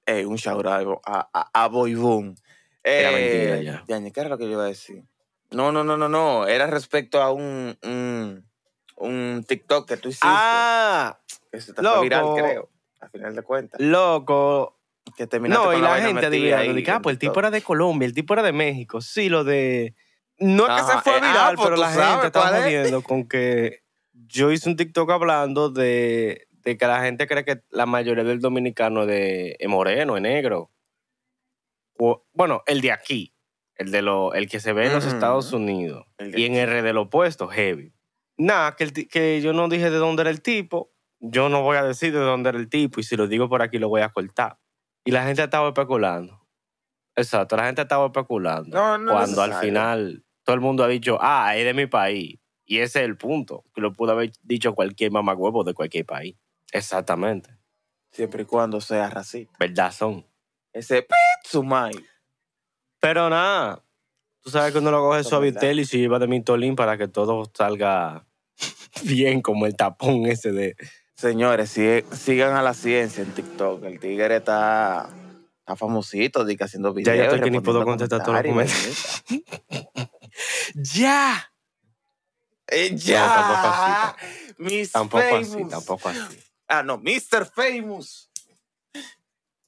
ey, 0.06 0.24
un 0.24 0.36
shout 0.36 0.64
out 0.66 1.00
a, 1.04 1.28
a, 1.32 1.64
a 1.64 1.68
Boy 1.68 1.94
Boom. 1.94 2.34
Era 2.82 3.10
Eh, 3.10 3.12
mentira 3.14 3.62
ya. 3.62 3.84
Yañe, 3.88 4.12
¿qué 4.12 4.20
era 4.20 4.28
lo 4.30 4.38
que 4.38 4.44
yo 4.44 4.52
iba 4.52 4.62
a 4.64 4.68
decir? 4.68 5.02
No, 5.50 5.72
no, 5.72 5.82
no, 5.84 5.96
no, 5.96 6.08
no. 6.08 6.46
Era 6.46 6.66
respecto 6.68 7.20
a 7.20 7.32
un, 7.32 7.76
un, 7.82 8.48
un 8.96 9.44
TikTok 9.46 9.86
que 9.88 9.96
tú 9.96 10.08
hiciste. 10.08 10.26
Ah, 10.28 11.18
que 11.50 11.60
se 11.60 11.72
te 11.74 11.82
loco. 11.82 11.96
fue 11.96 12.04
viral, 12.04 12.26
creo. 12.36 12.70
A 13.00 13.08
final 13.08 13.34
de 13.34 13.42
cuentas. 13.42 13.80
loco. 13.80 14.79
Que 15.16 15.26
terminaste 15.26 15.64
No, 15.64 15.76
y 15.76 15.80
la 15.80 15.96
gente 16.00 16.30
Dije, 16.30 16.90
ah, 16.90 17.00
pues 17.02 17.14
el 17.14 17.18
tipo 17.18 17.38
era 17.38 17.50
de 17.50 17.62
Colombia, 17.62 18.06
el 18.06 18.14
tipo 18.14 18.34
era 18.34 18.42
de 18.42 18.52
México. 18.52 19.00
Sí, 19.00 19.28
lo 19.28 19.44
de. 19.44 19.94
No 20.38 20.66
es 20.66 20.82
que 20.82 20.92
se 20.92 20.98
fue 21.00 21.12
eh, 21.12 21.20
ah, 21.22 21.26
viral, 21.28 21.56
pues 21.56 21.68
pero 21.68 21.76
la 21.76 21.90
gente 21.90 22.26
está 22.26 22.48
jodiendo 22.62 23.02
con 23.02 23.28
que 23.28 23.80
yo 24.12 24.50
hice 24.50 24.68
un 24.68 24.76
TikTok 24.76 25.10
hablando 25.10 25.68
de, 25.70 26.46
de 26.50 26.78
que 26.78 26.86
la 26.86 27.02
gente 27.02 27.26
cree 27.26 27.44
que 27.44 27.60
la 27.70 27.86
mayoría 27.86 28.24
del 28.24 28.40
dominicano 28.40 29.02
es, 29.02 29.08
de, 29.08 29.56
es 29.58 29.68
moreno, 29.68 30.16
es 30.16 30.22
negro. 30.22 30.70
O- 31.98 32.24
bueno, 32.32 32.62
el 32.66 32.80
de 32.80 32.92
aquí, 32.92 33.34
el, 33.74 33.90
de 33.90 34.02
lo, 34.02 34.32
el 34.34 34.48
que 34.48 34.60
se 34.60 34.72
ve 34.72 34.86
en 34.86 34.92
los. 34.94 35.04
Estados 35.04 35.52
Unidos. 35.52 36.06
Y 36.18 36.44
en 36.46 36.54
el 36.54 36.82
del 36.82 36.96
opuesto, 36.96 37.48
heavy. 37.48 37.92
Nada, 38.38 38.74
que, 38.76 38.84
el 38.84 38.92
que 39.08 39.40
yo 39.42 39.52
no 39.52 39.68
dije 39.68 39.90
de 39.90 39.98
dónde 39.98 40.22
era 40.22 40.30
el 40.30 40.40
tipo. 40.40 40.92
Yo 41.18 41.50
no 41.50 41.62
voy 41.62 41.76
a 41.76 41.82
decir 41.84 42.14
de 42.14 42.20
dónde 42.20 42.48
era 42.48 42.58
el 42.58 42.70
tipo. 42.70 43.00
Y 43.00 43.02
si 43.02 43.14
lo 43.16 43.26
digo 43.26 43.50
por 43.50 43.60
aquí, 43.60 43.78
lo 43.78 43.90
voy 43.90 44.00
a 44.00 44.08
cortar. 44.08 44.58
Y 45.04 45.10
la 45.10 45.24
gente 45.24 45.42
estaba 45.42 45.68
especulando. 45.68 46.46
Exacto, 47.16 47.56
la 47.56 47.66
gente 47.66 47.82
estaba 47.82 48.06
especulando. 48.06 48.76
No, 48.76 48.98
no 48.98 49.12
cuando 49.12 49.42
al 49.42 49.54
final 49.54 50.24
todo 50.44 50.54
el 50.54 50.60
mundo 50.60 50.84
ha 50.84 50.88
dicho, 50.88 51.18
ah, 51.20 51.56
es 51.56 51.64
de 51.64 51.74
mi 51.74 51.86
país. 51.86 52.38
Y 52.64 52.78
ese 52.78 53.00
es 53.00 53.04
el 53.04 53.16
punto. 53.16 53.64
Que 53.74 53.80
lo 53.80 53.92
pudo 53.92 54.12
haber 54.12 54.32
dicho 54.42 54.74
cualquier 54.74 55.10
mamagüevo 55.10 55.64
de 55.64 55.74
cualquier 55.74 56.06
país. 56.06 56.36
Exactamente. 56.72 57.50
Siempre 58.12 58.42
y 58.42 58.46
cuando 58.46 58.80
sea 58.80 59.10
racista. 59.10 59.52
Verdad 59.58 59.92
son. 59.92 60.26
Ese 60.72 61.06
Sumai. 61.44 61.92
Pero 63.00 63.28
nada. 63.28 63.84
Tú 64.40 64.50
sabes 64.50 64.72
que 64.72 64.78
uno 64.78 64.90
lo 64.90 65.00
coge 65.00 65.24
suavitel 65.24 65.80
y 65.80 65.84
se 65.84 65.98
lleva 65.98 66.18
de 66.18 66.26
mintolín 66.26 66.76
para 66.76 66.96
que 66.96 67.08
todo 67.08 67.44
salga 67.54 68.26
bien, 69.04 69.42
como 69.42 69.66
el 69.66 69.76
tapón 69.76 70.26
ese 70.26 70.52
de. 70.52 70.76
Señores, 71.20 71.70
si- 71.70 72.02
sigan 72.16 72.56
a 72.56 72.62
la 72.62 72.72
ciencia 72.72 73.22
en 73.22 73.32
TikTok. 73.32 73.84
El 73.84 74.00
tigre 74.00 74.36
está, 74.36 75.06
está 75.58 75.76
famosito, 75.76 76.46
di 76.46 76.56
que 76.56 76.64
haciendo 76.64 76.88
Ya 76.94 77.12
videos. 77.12 77.16
yo 77.18 77.22
estoy 77.24 77.40
que 77.42 77.50
ni 77.50 77.60
puedo 77.60 77.84
contestar 77.84 78.22
todos 78.22 78.42
los 78.42 78.50
comentarios. 78.50 79.22
¡Ya! 80.74 81.52
Eh, 82.68 82.90
No, 82.92 82.96
ya. 82.96 84.16
Miss 84.56 84.92
Tampoco 84.92 85.22
Famous. 85.24 85.48
así, 85.54 85.64
tampoco 85.68 86.08
así. 86.08 86.38
Ah, 86.68 86.82
no, 86.82 86.96
Mr. 86.96 87.44
Famous. 87.54 88.30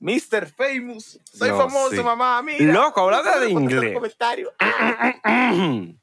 Mr. 0.00 0.46
Famous. 0.56 1.20
Soy 1.24 1.50
No, 1.50 1.58
famoso, 1.58 1.90
sí. 1.90 2.02
mamá. 2.02 2.40
Mira. 2.42 2.72
Loco, 2.72 3.00
hablando 3.02 3.40
de 3.40 3.50
inglés. 3.50 3.98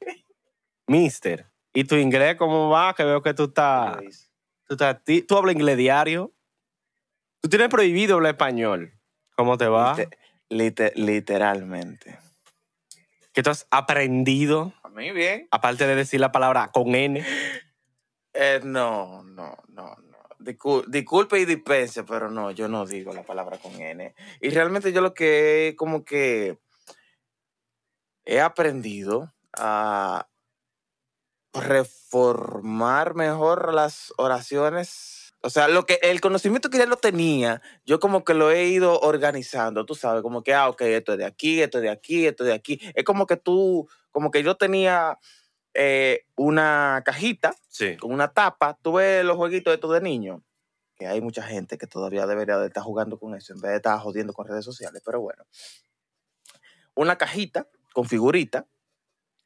Mister, 0.86 1.50
¿y 1.72 1.84
tu 1.84 1.96
inglés 1.96 2.36
cómo 2.36 2.68
va? 2.70 2.94
Que 2.94 3.02
veo 3.04 3.20
que 3.22 3.34
tú 3.34 3.44
estás. 3.44 4.29
Tú, 4.70 4.74
estás 4.74 5.02
ti- 5.02 5.22
tú 5.22 5.36
hablas 5.36 5.56
inglés 5.56 5.76
diario. 5.76 6.32
Tú 7.42 7.48
tienes 7.48 7.68
prohibido 7.68 8.14
hablar 8.14 8.34
español. 8.34 8.92
¿Cómo 9.34 9.58
te 9.58 9.66
va? 9.66 9.96
Lite- 9.96 10.16
lite- 10.48 10.92
literalmente. 10.94 12.20
¿Qué 13.32 13.42
tú 13.42 13.50
has 13.50 13.66
aprendido? 13.72 14.72
A 14.84 14.88
mí 14.90 15.10
bien. 15.10 15.48
Aparte 15.50 15.88
de 15.88 15.96
decir 15.96 16.20
la 16.20 16.30
palabra 16.30 16.68
con 16.72 16.94
N. 16.94 17.24
Eh, 18.32 18.60
no, 18.62 19.24
no, 19.24 19.56
no, 19.66 19.96
no. 19.96 20.18
Discul- 20.38 20.84
disculpe 20.86 21.40
y 21.40 21.46
dispense, 21.46 22.04
pero 22.04 22.30
no, 22.30 22.52
yo 22.52 22.68
no 22.68 22.86
digo 22.86 23.12
la 23.12 23.24
palabra 23.24 23.58
con 23.58 23.72
N. 23.72 24.14
Y 24.40 24.50
realmente 24.50 24.92
yo 24.92 25.00
lo 25.00 25.14
que 25.14 25.74
como 25.76 26.04
que 26.04 26.60
he 28.24 28.40
aprendido 28.40 29.34
a 29.58 30.28
reformar 31.52 33.14
mejor 33.14 33.74
las 33.74 34.12
oraciones. 34.16 35.32
O 35.42 35.48
sea, 35.48 35.68
lo 35.68 35.86
que 35.86 35.98
el 36.02 36.20
conocimiento 36.20 36.68
que 36.68 36.78
ya 36.78 36.86
lo 36.86 36.96
tenía, 36.96 37.62
yo 37.86 37.98
como 37.98 38.24
que 38.24 38.34
lo 38.34 38.50
he 38.50 38.66
ido 38.66 39.00
organizando, 39.00 39.86
tú 39.86 39.94
sabes, 39.94 40.22
como 40.22 40.42
que, 40.42 40.52
ah, 40.52 40.68
ok, 40.68 40.82
esto 40.82 41.12
es 41.12 41.18
de 41.18 41.24
aquí, 41.24 41.62
esto 41.62 41.78
es 41.78 41.82
de 41.82 41.90
aquí, 41.90 42.26
esto 42.26 42.44
es 42.44 42.48
de 42.48 42.54
aquí. 42.54 42.78
Es 42.94 43.04
como 43.04 43.26
que 43.26 43.36
tú, 43.36 43.88
como 44.10 44.30
que 44.30 44.42
yo 44.42 44.56
tenía 44.56 45.18
eh, 45.74 46.26
una 46.36 47.02
cajita 47.04 47.54
Sí. 47.68 47.96
con 47.96 48.12
una 48.12 48.32
tapa, 48.32 48.76
tú 48.82 48.94
ves 48.94 49.24
los 49.24 49.36
jueguitos 49.36 49.72
estos 49.72 49.92
de 49.94 50.00
niños, 50.02 50.42
que 50.96 51.06
hay 51.06 51.20
mucha 51.22 51.42
gente 51.42 51.78
que 51.78 51.86
todavía 51.86 52.26
debería 52.26 52.58
de 52.58 52.66
estar 52.66 52.82
jugando 52.82 53.18
con 53.18 53.34
eso 53.34 53.54
en 53.54 53.60
vez 53.60 53.70
de 53.70 53.76
estar 53.76 53.98
jodiendo 54.00 54.34
con 54.34 54.46
redes 54.46 54.64
sociales, 54.64 55.00
pero 55.04 55.20
bueno. 55.20 55.44
Una 56.94 57.16
cajita 57.16 57.66
con 57.94 58.04
figurita, 58.04 58.66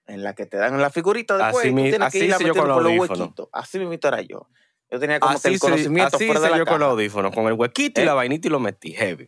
en 0.07 0.23
la 0.23 0.35
que 0.35 0.47
te 0.47 0.57
dan 0.57 0.81
la 0.81 0.91
figurita 0.91 1.37
después, 1.37 1.65
Así 1.67 1.73
mi- 1.75 1.83
tienes 1.91 2.01
así 2.09 2.19
que 2.21 2.27
hice 2.27 2.45
yo 2.45 2.55
con 2.55 2.69
los 2.69 2.99
huequitos. 2.99 3.49
Así 3.53 3.79
mismo 3.79 3.95
era 3.95 4.21
yo. 4.21 4.49
Yo 4.91 5.01
tenía 5.01 5.19
como 5.19 5.33
que 5.33 5.49
Así, 5.49 5.55
el 5.55 5.61
conocimiento 5.61 6.17
así 6.17 6.27
fuera 6.27 6.41
de 6.41 6.51
la 6.51 6.59
yo 6.59 6.67
con 6.67 6.79
los 6.79 6.91
audífonos, 6.91 7.35
con 7.35 7.47
el 7.47 7.55
huequito 7.55 8.01
y 8.01 8.05
¿Eh? 8.05 8.07
la 8.07 8.15
vainita 8.15 8.49
y 8.49 8.51
lo 8.51 8.61
metí, 8.61 8.93
heavy. 8.93 9.27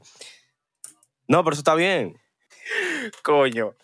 No, 1.28 1.42
pero 1.42 1.54
eso 1.54 1.60
está 1.60 1.74
bien. 1.74 2.16
Coño. 3.22 3.74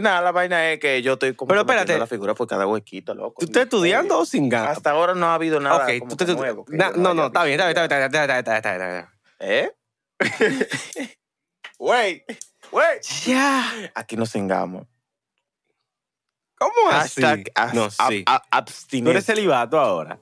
Nada, 0.00 0.20
la 0.22 0.30
vaina 0.32 0.70
es 0.72 0.78
que 0.80 1.02
yo 1.02 1.14
estoy 1.14 1.34
como 1.34 1.48
Pero 1.48 1.64
que 1.66 1.72
espérate. 1.72 1.98
la 1.98 2.06
figura 2.06 2.34
por 2.34 2.46
cada 2.46 2.66
huequito, 2.66 3.14
loco. 3.14 3.34
¿Tú 3.40 3.46
estás 3.46 3.64
estudiando 3.64 4.18
o 4.18 4.24
sin 4.24 4.48
ganas? 4.48 4.76
Hasta 4.76 4.90
ahora 4.92 5.14
no 5.14 5.26
ha 5.26 5.34
habido 5.34 5.58
nada 5.60 5.84
ok, 5.84 5.98
como 5.98 6.10
tú 6.12 6.16
que 6.18 6.24
te- 6.26 6.34
nuevo 6.34 6.64
que 6.64 6.76
na- 6.76 6.92
no, 6.92 7.14
no, 7.14 7.26
está 7.26 7.42
bien, 7.44 7.58
está 7.60 7.66
bien, 7.72 7.82
está 7.84 7.98
bien, 7.98 8.06
está 8.06 8.26
bien, 8.26 8.38
está 8.38 8.70
bien, 8.70 8.82
está 8.82 8.88
bien. 8.88 9.08
¿Eh? 9.40 11.08
Wait, 11.78 12.22
wait. 12.70 13.02
Ya. 13.26 13.90
Aquí 13.94 14.16
nos 14.16 14.30
cengamos. 14.30 14.86
¿Cómo 16.62 16.90
así? 16.90 17.22
As- 17.54 17.74
no, 17.74 17.90
sí. 17.90 18.24
ab- 18.26 18.70
Tú 19.02 19.10
eres 19.10 19.24
celibato 19.26 19.78
ahora. 19.80 20.18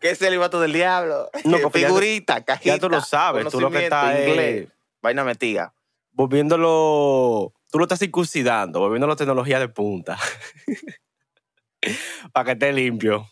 ¿Qué 0.00 0.10
es 0.10 0.22
el 0.22 0.38
vato 0.38 0.60
del 0.60 0.72
diablo? 0.72 1.28
No, 1.44 1.58
ya 1.60 1.70
Figurita, 1.70 2.44
cajita. 2.44 2.74
Ya 2.76 2.80
tú 2.80 2.88
lo 2.88 3.00
sabes, 3.00 3.48
tú 3.48 3.60
lo 3.60 3.70
que 3.70 3.84
estás 3.84 4.12
inglés, 4.12 4.64
es 4.64 4.68
Vaina 5.00 5.24
metida. 5.24 5.74
volviéndolo, 6.12 7.52
tú 7.70 7.78
lo 7.78 7.84
estás 7.84 7.98
circuncidando, 7.98 8.80
volviéndolo 8.80 9.16
tecnología 9.16 9.58
de 9.60 9.68
punta. 9.68 10.18
Para 12.32 12.44
que 12.44 12.52
esté 12.52 12.72
limpio. 12.72 13.28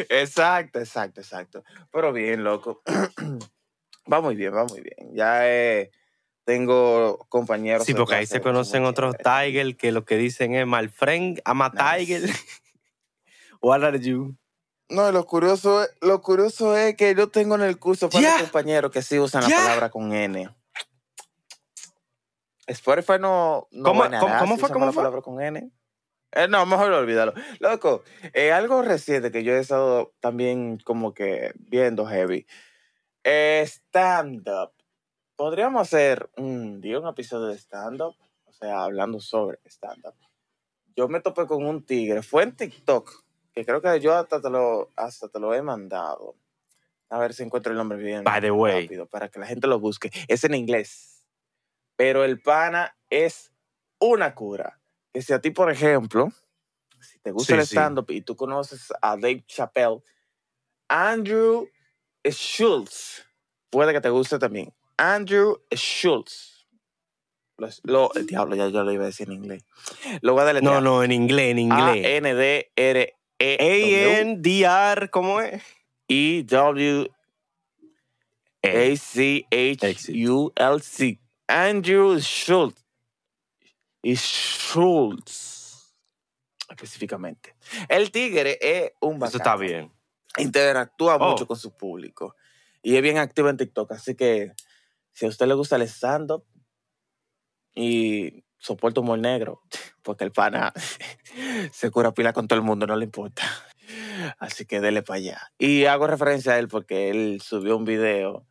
exacto, 0.10 0.80
exacto, 0.80 1.22
exacto. 1.22 1.64
Pero 1.92 2.14
bien, 2.14 2.44
loco. 2.44 2.82
va 4.12 4.22
muy 4.22 4.36
bien, 4.36 4.54
va 4.56 4.66
muy 4.66 4.82
bien. 4.82 5.14
Ya 5.14 5.48
eh, 5.50 5.92
tengo 6.46 7.18
compañeros. 7.30 7.86
Sí, 7.86 7.94
porque 7.94 8.16
ahí 8.16 8.26
se 8.26 8.42
conocen 8.42 8.86
otros. 8.86 9.16
Tiger 9.18 9.76
que 9.78 9.92
lo 9.92 10.06
que 10.06 10.18
dicen 10.18 10.54
es 10.56 10.66
my 10.68 10.88
friend, 10.88 11.42
I'm 11.46 11.62
a 11.62 11.70
Nice. 11.70 12.06
Tiger. 12.06 12.30
What 13.62 13.84
are 13.84 14.00
you? 14.00 14.36
No, 14.90 15.12
lo 15.12 15.26
curioso, 15.26 15.84
es- 15.84 15.96
lo 16.02 16.22
curioso 16.22 16.76
es 16.78 16.96
que 16.96 17.16
yo 17.16 17.30
tengo 17.30 17.56
en 17.56 17.62
el 17.62 17.80
curso 17.80 18.10
para 18.10 18.38
compañeros 18.40 18.92
que 18.92 19.02
sí 19.02 19.18
usan 19.18 19.44
la 19.44 19.50
palabra 19.50 19.90
con 19.90 20.14
N. 20.14 20.50
Spotify 22.68 23.14
no, 23.20 23.68
no 23.72 23.84
¿Cómo- 23.84 24.04
si 24.56 24.60
fue? 24.60 24.70
¿Cómo 24.70 24.86
la 24.86 24.92
fue? 24.92 25.02
palabra 25.02 25.22
con 25.22 25.42
N. 25.42 25.70
Eh, 26.36 26.48
no, 26.48 26.66
mejor 26.66 26.92
olvídalo. 26.92 27.34
Loco, 27.60 28.04
eh, 28.34 28.52
algo 28.52 28.82
reciente 28.82 29.32
que 29.32 29.44
yo 29.44 29.54
he 29.54 29.60
estado 29.60 30.14
también 30.20 30.80
como 30.84 31.14
que 31.14 31.54
viendo 31.56 32.06
heavy. 32.06 32.48
Eh, 33.24 33.64
stand-up. 33.68 34.72
Podríamos 35.44 35.82
hacer 35.82 36.30
un 36.38 36.80
día 36.80 36.98
un 36.98 37.06
episodio 37.06 37.48
de 37.48 37.58
stand-up, 37.58 38.16
o 38.46 38.54
sea, 38.54 38.82
hablando 38.86 39.20
sobre 39.20 39.60
stand-up. 39.66 40.16
Yo 40.96 41.10
me 41.10 41.20
topé 41.20 41.46
con 41.48 41.66
un 41.66 41.86
tigre, 41.86 42.24
fue 42.24 42.44
en 42.44 42.56
TikTok, 42.56 43.26
que 43.52 43.66
creo 43.66 43.82
que 43.82 44.00
yo 44.00 44.16
hasta 44.16 44.40
te 44.40 44.50
lo, 44.50 44.90
hasta 44.96 45.28
te 45.28 45.42
lo 45.42 45.54
he 45.54 45.62
mandado. 45.62 46.38
A 47.10 47.20
ver 47.20 47.34
si 47.34 47.44
encuentro 47.44 47.74
el 47.74 47.78
nombre 47.78 47.98
bien 47.98 48.24
By 48.24 48.40
the 48.40 48.52
way. 48.52 48.84
rápido 48.84 49.06
para 49.06 49.28
que 49.28 49.38
la 49.38 49.46
gente 49.46 49.68
lo 49.68 49.82
busque. 49.82 50.12
Es 50.30 50.46
en 50.46 50.54
inglés. 50.54 51.28
Pero 51.98 52.24
el 52.24 52.42
pana 52.42 52.96
es 53.10 53.52
una 54.00 54.36
cura. 54.36 54.80
Que 55.12 55.22
si 55.22 55.34
a 55.34 55.42
ti, 55.42 55.52
por 55.52 55.70
ejemplo, 55.70 56.30
si 57.02 57.20
te 57.20 57.32
gusta 57.32 57.56
Sí, 57.56 57.60
el 57.60 57.68
sí. 57.68 57.76
stand-up 57.76 58.10
y 58.12 58.22
tú 58.22 58.38
conoces 58.38 58.94
a 59.02 59.18
Dave 59.18 59.44
Chappelle, 59.46 60.04
Andrew 60.88 61.68
Schultz, 62.24 63.26
puede 63.70 63.92
que 63.92 64.00
te 64.00 64.10
guste 64.10 64.40
también. 64.40 64.74
Andrew 64.98 65.58
Schultz. 65.72 66.66
Lo, 67.58 67.70
lo- 67.84 68.14
el 68.16 68.26
diablo, 68.26 68.56
ya 68.56 68.68
yo 68.70 68.84
lo 68.84 68.92
iba 68.92 69.04
a 69.04 69.08
decir 69.08 69.28
en 69.28 69.34
inglés. 69.36 69.64
Lo 70.22 70.34
voy 70.34 70.42
a 70.42 70.46
No, 70.46 70.48
deletrear. 70.54 70.84
no, 70.84 71.04
en 71.04 71.12
inglés, 71.12 71.52
en 71.52 71.60
inglés. 71.60 72.06
A-N-D-R-E 72.06 73.14
A-N-D-R, 73.40 75.10
¿cómo 75.10 75.40
es? 75.42 75.62
E-W 76.08 77.10
A-C-H-U-L-C. 79.84 81.20
Andrew 81.48 82.18
Schultz. 82.20 82.84
Y 84.02 84.16
Schultz. 84.16 85.94
Específicamente. 86.70 87.56
El 87.90 88.12
tigre 88.12 88.58
es 88.62 88.92
un 89.02 89.14
Eso 89.16 89.20
bacano. 89.20 89.38
está 89.38 89.56
bien. 89.58 89.92
Interactúa 90.38 91.16
Oh. 91.18 91.30
mucho 91.32 91.46
con 91.46 91.58
su 91.58 91.76
público. 91.78 92.36
Y 92.82 92.96
es 92.96 93.02
bien 93.02 93.18
activo 93.18 93.50
en 93.50 93.58
TikTok. 93.58 93.92
Así 93.92 94.16
que 94.16 94.54
si 95.14 95.26
a 95.26 95.30
usted 95.30 95.48
le 95.48 95.54
gusta 95.54 95.76
el 95.78 95.84
stand-up 95.84 96.46
y 97.76 98.44
soporta 98.58 99.02
humor 99.02 99.20
negro, 99.20 99.62
porque 100.04 100.24
el 100.24 100.32
pana 100.32 100.74
se 101.72 101.92
cura 101.92 102.14
pila 102.14 102.34
con 102.34 102.48
todo 102.48 102.60
el 102.60 102.66
mundo, 102.66 102.88
no 102.88 102.96
le 102.96 103.06
importa. 103.06 103.44
Así 104.40 104.66
que 104.66 104.82
dele 104.82 105.04
para 105.04 105.18
allá. 105.18 105.52
Y 105.58 105.86
hago 105.86 106.08
referencia 106.08 106.54
a 106.54 106.60
él 106.60 106.68
porque 106.68 107.10
él 107.10 107.42
subió 107.42 107.78
un 107.78 107.86
video 107.86 108.46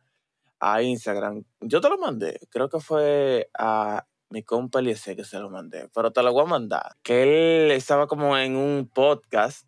a 0.59 0.81
Instagram. 0.81 1.43
Yo 1.61 1.81
te 1.81 1.89
lo 1.89 1.97
mandé. 1.97 2.39
Creo 2.49 2.69
que 2.69 2.79
fue 2.79 3.49
a 3.57 4.05
mi 4.29 4.43
compa 4.43 4.79
Eliezer 4.79 5.15
que 5.15 5.25
se 5.25 5.39
lo 5.39 5.49
mandé. 5.49 5.89
Pero 5.93 6.11
te 6.11 6.23
lo 6.23 6.31
voy 6.31 6.43
a 6.43 6.47
mandar. 6.47 6.95
Que 7.03 7.23
él 7.65 7.71
estaba 7.71 8.07
como 8.07 8.37
en 8.37 8.55
un 8.55 8.89
podcast 8.93 9.67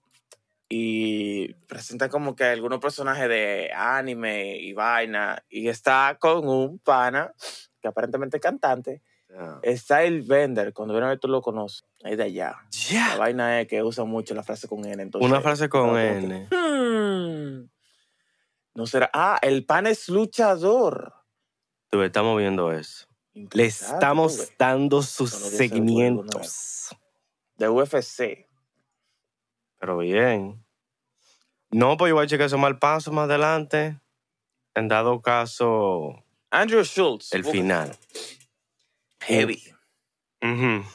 y 0.69 1.54
presenta 1.75 2.07
como 2.09 2.35
que 2.35 2.45
algunos 2.45 2.79
personajes 2.79 3.27
de 3.27 3.69
anime 3.75 4.55
y 4.57 4.73
vaina. 4.73 5.43
Y 5.49 5.67
está 5.67 6.17
con 6.19 6.47
un 6.47 6.79
pana 6.79 7.33
que 7.81 7.87
aparentemente 7.87 8.37
es 8.37 8.41
cantante. 8.43 9.01
Style 9.65 10.21
Bender, 10.21 10.71
cuando 10.71 10.93
viene 10.93 11.07
a 11.07 11.09
ver 11.09 11.19
tú 11.19 11.27
lo 11.27 11.41
conoces. 11.41 11.83
Es 11.99 12.17
de 12.17 12.23
allá. 12.23 12.55
La 13.09 13.17
vaina 13.17 13.59
es 13.59 13.67
que 13.67 13.83
usa 13.83 14.05
mucho 14.05 14.33
la 14.33 14.43
frase 14.43 14.67
con 14.69 14.85
N. 14.85 15.03
Entonces, 15.03 15.29
Una 15.29 15.41
frase 15.41 15.67
con 15.67 15.93
que, 15.95 16.17
N. 16.17 16.47
"Hmm, 16.49 17.69
No 18.75 18.87
será. 18.87 19.09
Ah, 19.13 19.37
el 19.41 19.65
pan 19.65 19.87
es 19.87 20.07
luchador. 20.09 21.13
Tú, 21.89 22.01
estamos 22.01 22.37
viendo 22.37 22.71
eso. 22.71 23.05
Le 23.33 23.65
estamos 23.65 24.51
dando 24.57 25.01
sus 25.01 25.33
alguna 25.33 25.57
seguimientos. 25.57 26.95
De 27.57 27.67
UFC. 27.69 28.47
Pero 29.79 29.97
bien. 29.97 30.64
No, 31.75 31.97
pues 31.97 32.09
yo 32.09 32.15
voy 32.15 32.23
a 32.23 32.27
checar 32.27 32.45
eso 32.45 32.57
mal 32.57 32.79
paso 32.79 33.11
más 33.11 33.25
adelante. 33.25 33.99
En 34.75 34.87
dado 34.87 35.21
caso, 35.21 36.23
Andrew 36.49 36.85
Schultz. 36.85 37.33
el 37.33 37.43
final. 37.43 37.97
Heavy. 39.19 39.61
Ujú. 40.41 40.85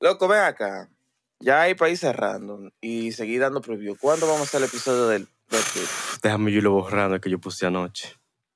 Loco, 0.00 0.28
ven 0.28 0.40
acá. 0.40 0.90
Ya 1.38 1.62
hay 1.62 1.74
país 1.74 2.00
cerrando 2.00 2.70
y 2.82 3.12
seguí 3.12 3.38
dando 3.38 3.62
preview. 3.62 3.96
¿Cuándo 3.96 4.26
vamos 4.26 4.42
a 4.42 4.44
hacer 4.44 4.60
el 4.60 4.68
episodio 4.68 5.06
del, 5.08 5.26
del? 5.48 5.62
Déjame 6.22 6.52
yo 6.52 6.60
lo 6.60 6.72
borrando 6.72 7.14
el 7.14 7.22
que 7.22 7.30
yo 7.30 7.38
puse 7.38 7.64
anoche. 7.64 8.14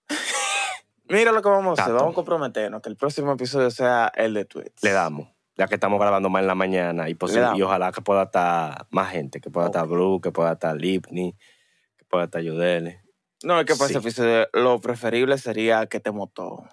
Mira 1.09 1.33
lo 1.33 1.40
que 1.40 1.49
vamos 1.49 1.79
a 1.79 1.83
hacer. 1.83 1.94
Tato. 1.94 2.05
Vamos 2.05 2.12
a 2.12 2.16
comprometernos 2.16 2.83
que 2.83 2.90
el 2.90 2.97
próximo 2.97 3.33
episodio 3.33 3.70
sea 3.70 4.12
el 4.14 4.35
de 4.35 4.44
tweets. 4.44 4.83
Le 4.83 4.90
damos. 4.90 5.34
Ya 5.56 5.68
que 5.68 5.74
estamos 5.74 6.00
grabando 6.00 6.28
más 6.30 6.40
en 6.40 6.46
la 6.48 6.54
mañana 6.54 7.08
y, 7.08 7.16
y 7.56 7.62
ojalá 7.62 7.92
que 7.92 8.00
pueda 8.02 8.24
estar 8.24 8.86
más 8.90 9.12
gente, 9.12 9.40
que 9.40 9.50
pueda 9.50 9.66
estar. 9.66 9.86
Blue, 9.86 10.20
que 10.20 10.32
pueda 10.32 10.52
estar 10.54 10.76
Lipney, 10.76 11.36
que 11.96 12.04
pueda 12.06 12.24
estar 12.24 12.42
Yudele. 12.42 13.02
No, 13.44 13.60
es 13.60 13.66
que 13.66 13.74
para 13.74 13.84
ese 13.90 14.00
Sí. 14.00 14.06
episodio 14.06 14.48
lo 14.52 14.80
preferible 14.80 15.38
sería 15.38 15.86
que 15.86 16.00
te 16.00 16.10
moto. 16.10 16.64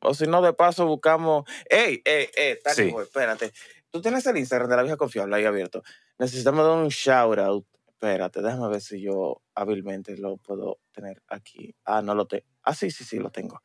O 0.00 0.14
si 0.14 0.26
no, 0.26 0.40
de 0.42 0.52
paso 0.52 0.86
buscamos. 0.86 1.44
¡Ey, 1.68 2.00
ey, 2.04 2.28
ey! 2.36 2.58
Tani 2.62 2.76
Sí. 2.76 2.90
Boy, 2.90 3.04
espérate. 3.04 3.52
Tú 3.90 4.00
tienes 4.00 4.26
el 4.26 4.36
Instagram 4.38 4.68
de 4.70 4.76
la 4.76 4.82
vieja 4.82 4.96
confiable 4.96 5.36
ahí 5.36 5.44
abierto. 5.44 5.82
Necesitamos 6.18 6.64
dar 6.66 6.76
un 6.78 6.88
shout 6.88 7.38
out. 7.38 7.66
Espérate, 7.88 8.42
déjame 8.42 8.68
ver 8.68 8.80
si 8.80 9.00
yo 9.00 9.42
hábilmente 9.54 10.16
lo 10.18 10.36
puedo 10.36 10.78
tener 10.92 11.22
aquí. 11.28 11.74
Ah, 11.84 12.02
no 12.02 12.14
lo 12.14 12.26
tengo. 12.26 12.44
Ah, 12.62 12.74
sí, 12.74 12.90
sí, 12.90 13.02
sí, 13.04 13.18
lo 13.18 13.30
tengo. 13.30 13.60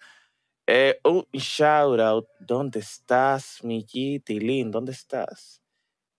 Eh, 0.72 1.00
un 1.04 1.26
shout 1.34 2.00
out. 2.00 2.28
¿Dónde 2.40 2.78
estás, 2.78 3.64
mi 3.64 3.84
Tilín? 3.84 4.70
¿Dónde 4.70 4.92
estás? 4.92 5.64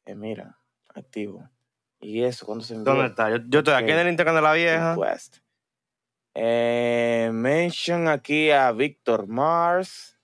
Eh, 0.05 0.17
mira, 0.17 0.59
activo. 0.93 1.49
¿Y 2.01 2.25
eso 2.25 2.47
cuándo 2.47 2.65
se 2.65 2.75
envió? 2.75 2.93
¿Dónde 2.93 3.11
está? 3.11 3.31
Yo, 3.31 3.37
yo 3.47 3.61
estoy 3.61 3.75
aquí 3.75 3.93
en 3.93 3.99
el 4.01 4.09
Instagram 4.09 4.35
de 4.35 4.43
la 4.43 4.53
vieja. 4.53 4.97
Request. 4.97 5.37
Eh, 6.35 7.31
mention 7.33 8.09
aquí 8.09 8.51
a 8.51 8.73
Víctor 8.73 9.29
Mars. 9.29 10.19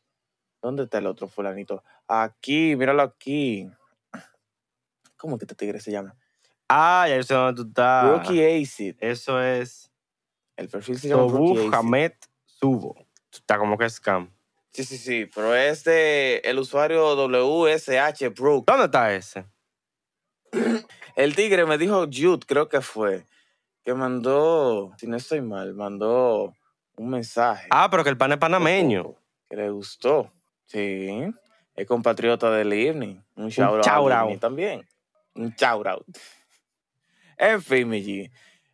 ¿Dónde 0.60 0.82
está 0.82 0.98
el 0.98 1.06
otro 1.06 1.28
fulanito? 1.28 1.84
Aquí, 2.08 2.74
míralo 2.74 3.02
aquí. 3.02 3.70
¿Cómo 5.16 5.38
que 5.38 5.44
este 5.44 5.54
tigre 5.54 5.78
se 5.78 5.92
llama? 5.92 6.16
Ah, 6.68 7.06
ya 7.08 7.14
yo 7.14 7.22
sé 7.22 7.32
dónde 7.32 7.62
tú 7.62 7.68
estás. 7.68 8.10
Rookie 8.10 8.42
Acid. 8.42 8.96
Eso 8.98 9.40
es 9.40 9.92
El 10.56 10.68
perfil 10.68 10.98
se 10.98 11.10
llama 11.10 11.28
Rookie 11.28 11.60
Acid. 11.60 11.74
Hamed 11.74 12.12
Subo. 12.44 13.05
Está 13.40 13.58
como 13.58 13.76
que 13.78 13.88
scam. 13.88 14.30
Sí, 14.72 14.84
sí, 14.84 14.98
sí, 14.98 15.30
pero 15.34 15.54
es 15.54 15.84
de 15.84 16.42
el 16.44 16.58
usuario 16.58 17.14
WSH 17.16 18.28
Brook. 18.34 18.66
¿Dónde 18.66 18.84
está 18.84 19.14
ese? 19.14 19.46
El 21.16 21.34
tigre 21.34 21.64
me 21.64 21.78
dijo 21.78 22.06
Jude, 22.12 22.44
creo 22.46 22.68
que 22.68 22.82
fue, 22.82 23.24
que 23.82 23.94
mandó, 23.94 24.92
si 24.98 25.06
no 25.06 25.16
estoy 25.16 25.40
mal, 25.40 25.72
mandó 25.72 26.54
un 26.96 27.08
mensaje. 27.08 27.68
Ah, 27.70 27.88
pero 27.90 28.04
que 28.04 28.10
el 28.10 28.18
pan 28.18 28.32
es 28.32 28.38
panameño. 28.38 29.14
que 29.48 29.56
le 29.56 29.70
gustó. 29.70 30.30
Sí, 30.66 31.24
es 31.74 31.86
compatriota 31.86 32.50
de 32.50 32.64
Livni. 32.64 33.18
Un 33.36 33.48
shout 33.48 33.76
out. 33.76 33.84
shout 33.86 34.12
out. 34.12 34.22
Livni 34.24 34.38
también. 34.38 34.86
Un 35.34 35.54
shout 35.54 35.86
out. 35.86 36.06
En 37.38 37.62
fin, 37.62 37.88
mi 37.88 38.02
G. 38.02 38.30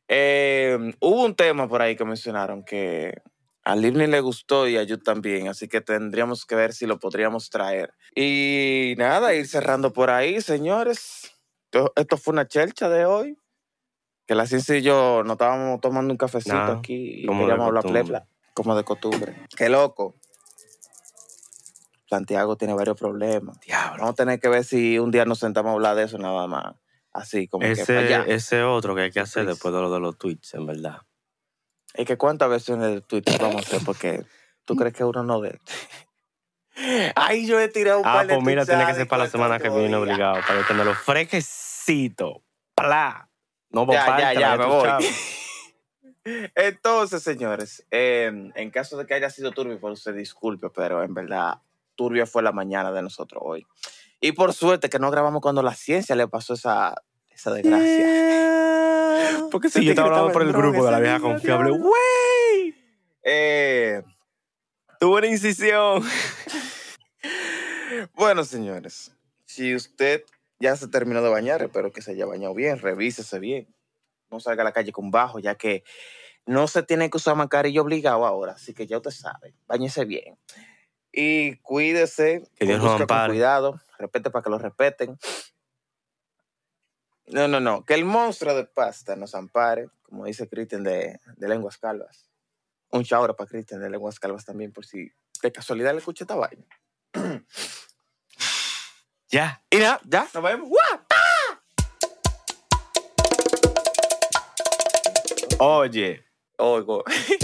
Eh, 0.09 0.95
hubo 1.01 1.25
un 1.25 1.35
tema 1.35 1.69
por 1.69 1.81
ahí 1.81 1.95
que 1.95 2.05
mencionaron 2.05 2.65
que 2.65 3.23
a 3.65 3.77
Livni 3.77 4.07
le 4.07 4.21
gustó 4.21 4.67
y 4.67 4.77
a 4.77 4.83
Jude 4.83 4.99
también, 4.99 5.49
así 5.49 5.69
que 5.69 5.81
tendríamos 5.81 6.45
que 6.45 6.57
ver 6.57 6.73
si 6.73 6.87
lo 6.87 6.99
podríamos 6.99 7.49
traer. 7.49 7.95
Y 8.15 8.95
nada, 8.99 9.35
ir 9.35 9.47
cerrando 9.47 9.93
por 9.93 10.11
ahí, 10.11 10.41
señores. 10.41 11.31
Esto, 11.67 11.93
esto 11.95 12.17
fue 12.17 12.33
una 12.33 12.49
chelcha 12.49 12.89
de 12.89 13.07
hoy. 13.07 13.39
Que 14.27 14.35
la 14.35 14.47
ciencia 14.47 14.77
y 14.77 14.83
yo 14.83 15.23
nos 15.25 15.35
estábamos 15.35 15.81
tomando 15.81 16.13
un 16.13 16.17
cafecito 16.17 16.55
Nah, 16.55 16.79
aquí 16.79 17.25
y 17.25 17.27
queríamos 17.27 17.67
hablar 17.67 17.85
plepla, 17.85 18.27
como 18.55 18.77
de 18.77 18.85
costumbre. 18.85 19.47
Qué 19.57 19.69
loco. 19.69 20.17
Santiago 22.09 22.57
tiene 22.57 22.75
varios 22.75 22.99
problemas. 22.99 23.59
Diablo. 23.61 23.99
Vamos 24.01 24.13
a 24.13 24.17
tener 24.17 24.39
que 24.39 24.49
ver 24.49 24.65
si 24.65 24.99
un 24.99 25.11
día 25.11 25.25
nos 25.25 25.39
sentamos 25.39 25.71
a 25.71 25.73
hablar 25.75 25.97
de 25.97 26.05
eso 26.05 26.19
nada 26.19 26.47
más. 26.47 26.75
Así 27.13 27.49
como 27.49 27.67
que 27.67 27.85
para 27.85 28.01
allá. 28.01 28.23
Ese, 28.23 28.35
ese 28.35 28.63
otro 28.63 28.95
que 28.95 29.03
hay 29.03 29.11
que 29.11 29.21
hacer 29.21 29.47
después 29.47 29.73
de 29.75 29.81
lo 29.81 29.93
de 29.93 30.01
los 30.01 30.17
tweets, 30.19 30.55
en 30.55 30.67
verdad. 30.67 30.99
Es 31.95 32.07
que 32.07 32.17
cuántas 32.17 32.49
versiones 32.49 32.89
de 32.89 33.01
Twitter 33.01 33.39
vamos 33.41 33.57
a 33.57 33.61
hacer 33.61 33.81
porque 33.85 34.25
tú 34.65 34.77
crees 34.77 34.95
que 34.95 35.05
uno 35.05 35.23
no 35.23 35.41
ve. 35.41 35.59
Ay, 37.15 37.47
yo 37.47 37.61
he 37.61 37.69
tirado 37.69 38.01
un 38.01 38.07
Ah, 38.07 38.15
par 38.15 38.27
de 38.27 38.35
pues 38.35 38.47
mira, 38.47 38.65
tiene 38.65 38.87
que 38.87 38.95
ser 38.95 39.07
para 39.07 39.25
la 39.25 39.31
semana 39.31 39.59
que 39.59 39.69
viene 39.69 39.95
obligado, 39.95 40.41
para 40.47 40.61
yo 40.61 40.67
tenerlo 40.67 40.95
fresquecito. 40.95 42.43
¡Pla! 42.75 43.29
No 43.71 43.87
Ya, 43.93 44.07
por 44.07 44.19
ya, 44.19 44.33
ya, 44.35 44.57
me 44.57 44.67
voy. 44.67 44.89
Entonces, 46.55 47.23
señores, 47.23 47.85
eh, 47.91 48.31
en 48.55 48.71
caso 48.71 48.97
de 48.97 49.07
que 49.07 49.15
haya 49.15 49.29
sido 49.29 49.51
turbio, 49.51 49.81
por 49.81 49.93
usted 49.93 50.15
disculpe, 50.15 50.71
pero 50.71 51.03
en 51.03 51.15
verdad, 51.15 51.59
turbio 51.95 52.27
fue 52.27 52.43
la 52.43 52.53
mañana 52.53 52.93
de 52.93 53.03
nosotros 53.03 53.43
hoy. 53.45 53.67
Y 54.21 54.33
por 54.33 54.53
suerte 54.53 54.89
que 54.89 54.99
no 55.01 55.11
grabamos 55.11 55.43
cuando 55.43 55.63
la 55.63 55.75
ciencia 55.75 56.15
le 56.15 56.29
pasó 56.29 56.55
esa, 56.55 56.95
esa 57.29 57.53
desgracia. 57.53 58.07
Porque 59.53 59.69
ese 59.69 59.79
Sí, 59.79 59.85
yo 59.85 59.93
estaba 59.93 60.09
tigre 60.09 60.19
hablando 60.19 60.33
por 60.33 60.43
el 60.43 60.53
grupo 60.53 60.85
de 60.85 60.91
la 60.91 60.99
vieja 60.99 61.21
confiable. 61.21 61.71
¡Wey! 61.71 62.75
Eh, 63.23 64.03
Tuvo 65.03 65.17
una 65.17 65.27
incisión. 65.27 66.01
bueno, 68.15 68.45
señores, 68.45 69.13
si 69.45 69.75
usted 69.75 70.23
ya 70.61 70.77
se 70.77 70.87
terminó 70.87 71.21
de 71.23 71.29
bañar, 71.29 71.61
espero 71.61 71.91
que 71.91 72.03
se 72.03 72.13
haya 72.13 72.25
bañado 72.25 72.55
bien, 72.55 72.79
revísese 72.79 73.41
bien. 73.41 73.67
No 74.31 74.39
salga 74.39 74.63
a 74.63 74.65
la 74.65 74.73
calle 74.73 74.93
con 74.93 75.11
bajo, 75.11 75.41
ya 75.41 75.57
que 75.57 75.83
no 76.47 76.69
se 76.69 76.85
tiene 76.85 77.11
que 77.11 77.17
usar 77.17 77.35
mascarilla 77.35 77.83
obligado 77.83 78.25
ahora, 78.25 78.53
así 78.53 78.75
que 78.75 78.87
ya 78.87 78.99
usted 78.99 79.11
sabe, 79.11 79.57
bañese 79.67 80.05
bien. 80.05 80.39
Y 81.13 81.57
cuídese, 81.57 82.45
Que 82.57 82.67
Dios 82.67 82.81
con 82.81 83.05
cuidado, 83.27 83.81
respete 83.99 84.31
para 84.31 84.45
que 84.45 84.51
lo 84.51 84.59
respeten. 84.59 85.19
No, 87.27 87.49
no, 87.49 87.61
no, 87.61 87.85
que 87.85 87.95
el 87.95 88.05
monstruo 88.05 88.55
de 88.55 88.65
pasta 88.65 89.17
nos 89.17 89.35
ampare, 89.35 89.89
como 90.03 90.25
dice 90.25 90.49
Cristian 90.49 90.83
de, 90.83 91.21
de 91.37 91.49
Lenguas 91.49 91.79
Calvas. 91.79 92.29
Un 92.91 93.03
shout 93.03 93.37
para 93.37 93.49
Cristian 93.49 93.81
de 93.81 93.91
Lenguas 93.91 94.19
Calvas 94.19 94.45
también, 94.45 94.73
por 94.73 94.85
si 94.85 95.11
de 95.43 95.53
casualidad 95.53 95.93
le 95.93 95.99
escucha 95.99 96.25
esta 96.25 96.35
vaina. 96.35 96.67
Ya. 99.33 99.65
Y 99.71 99.79
nada, 99.79 99.99
ya, 100.05 100.29
nos 100.35 100.43
vemos. 100.43 100.69
Oye. 105.59 106.23
Oigo. 106.59 107.03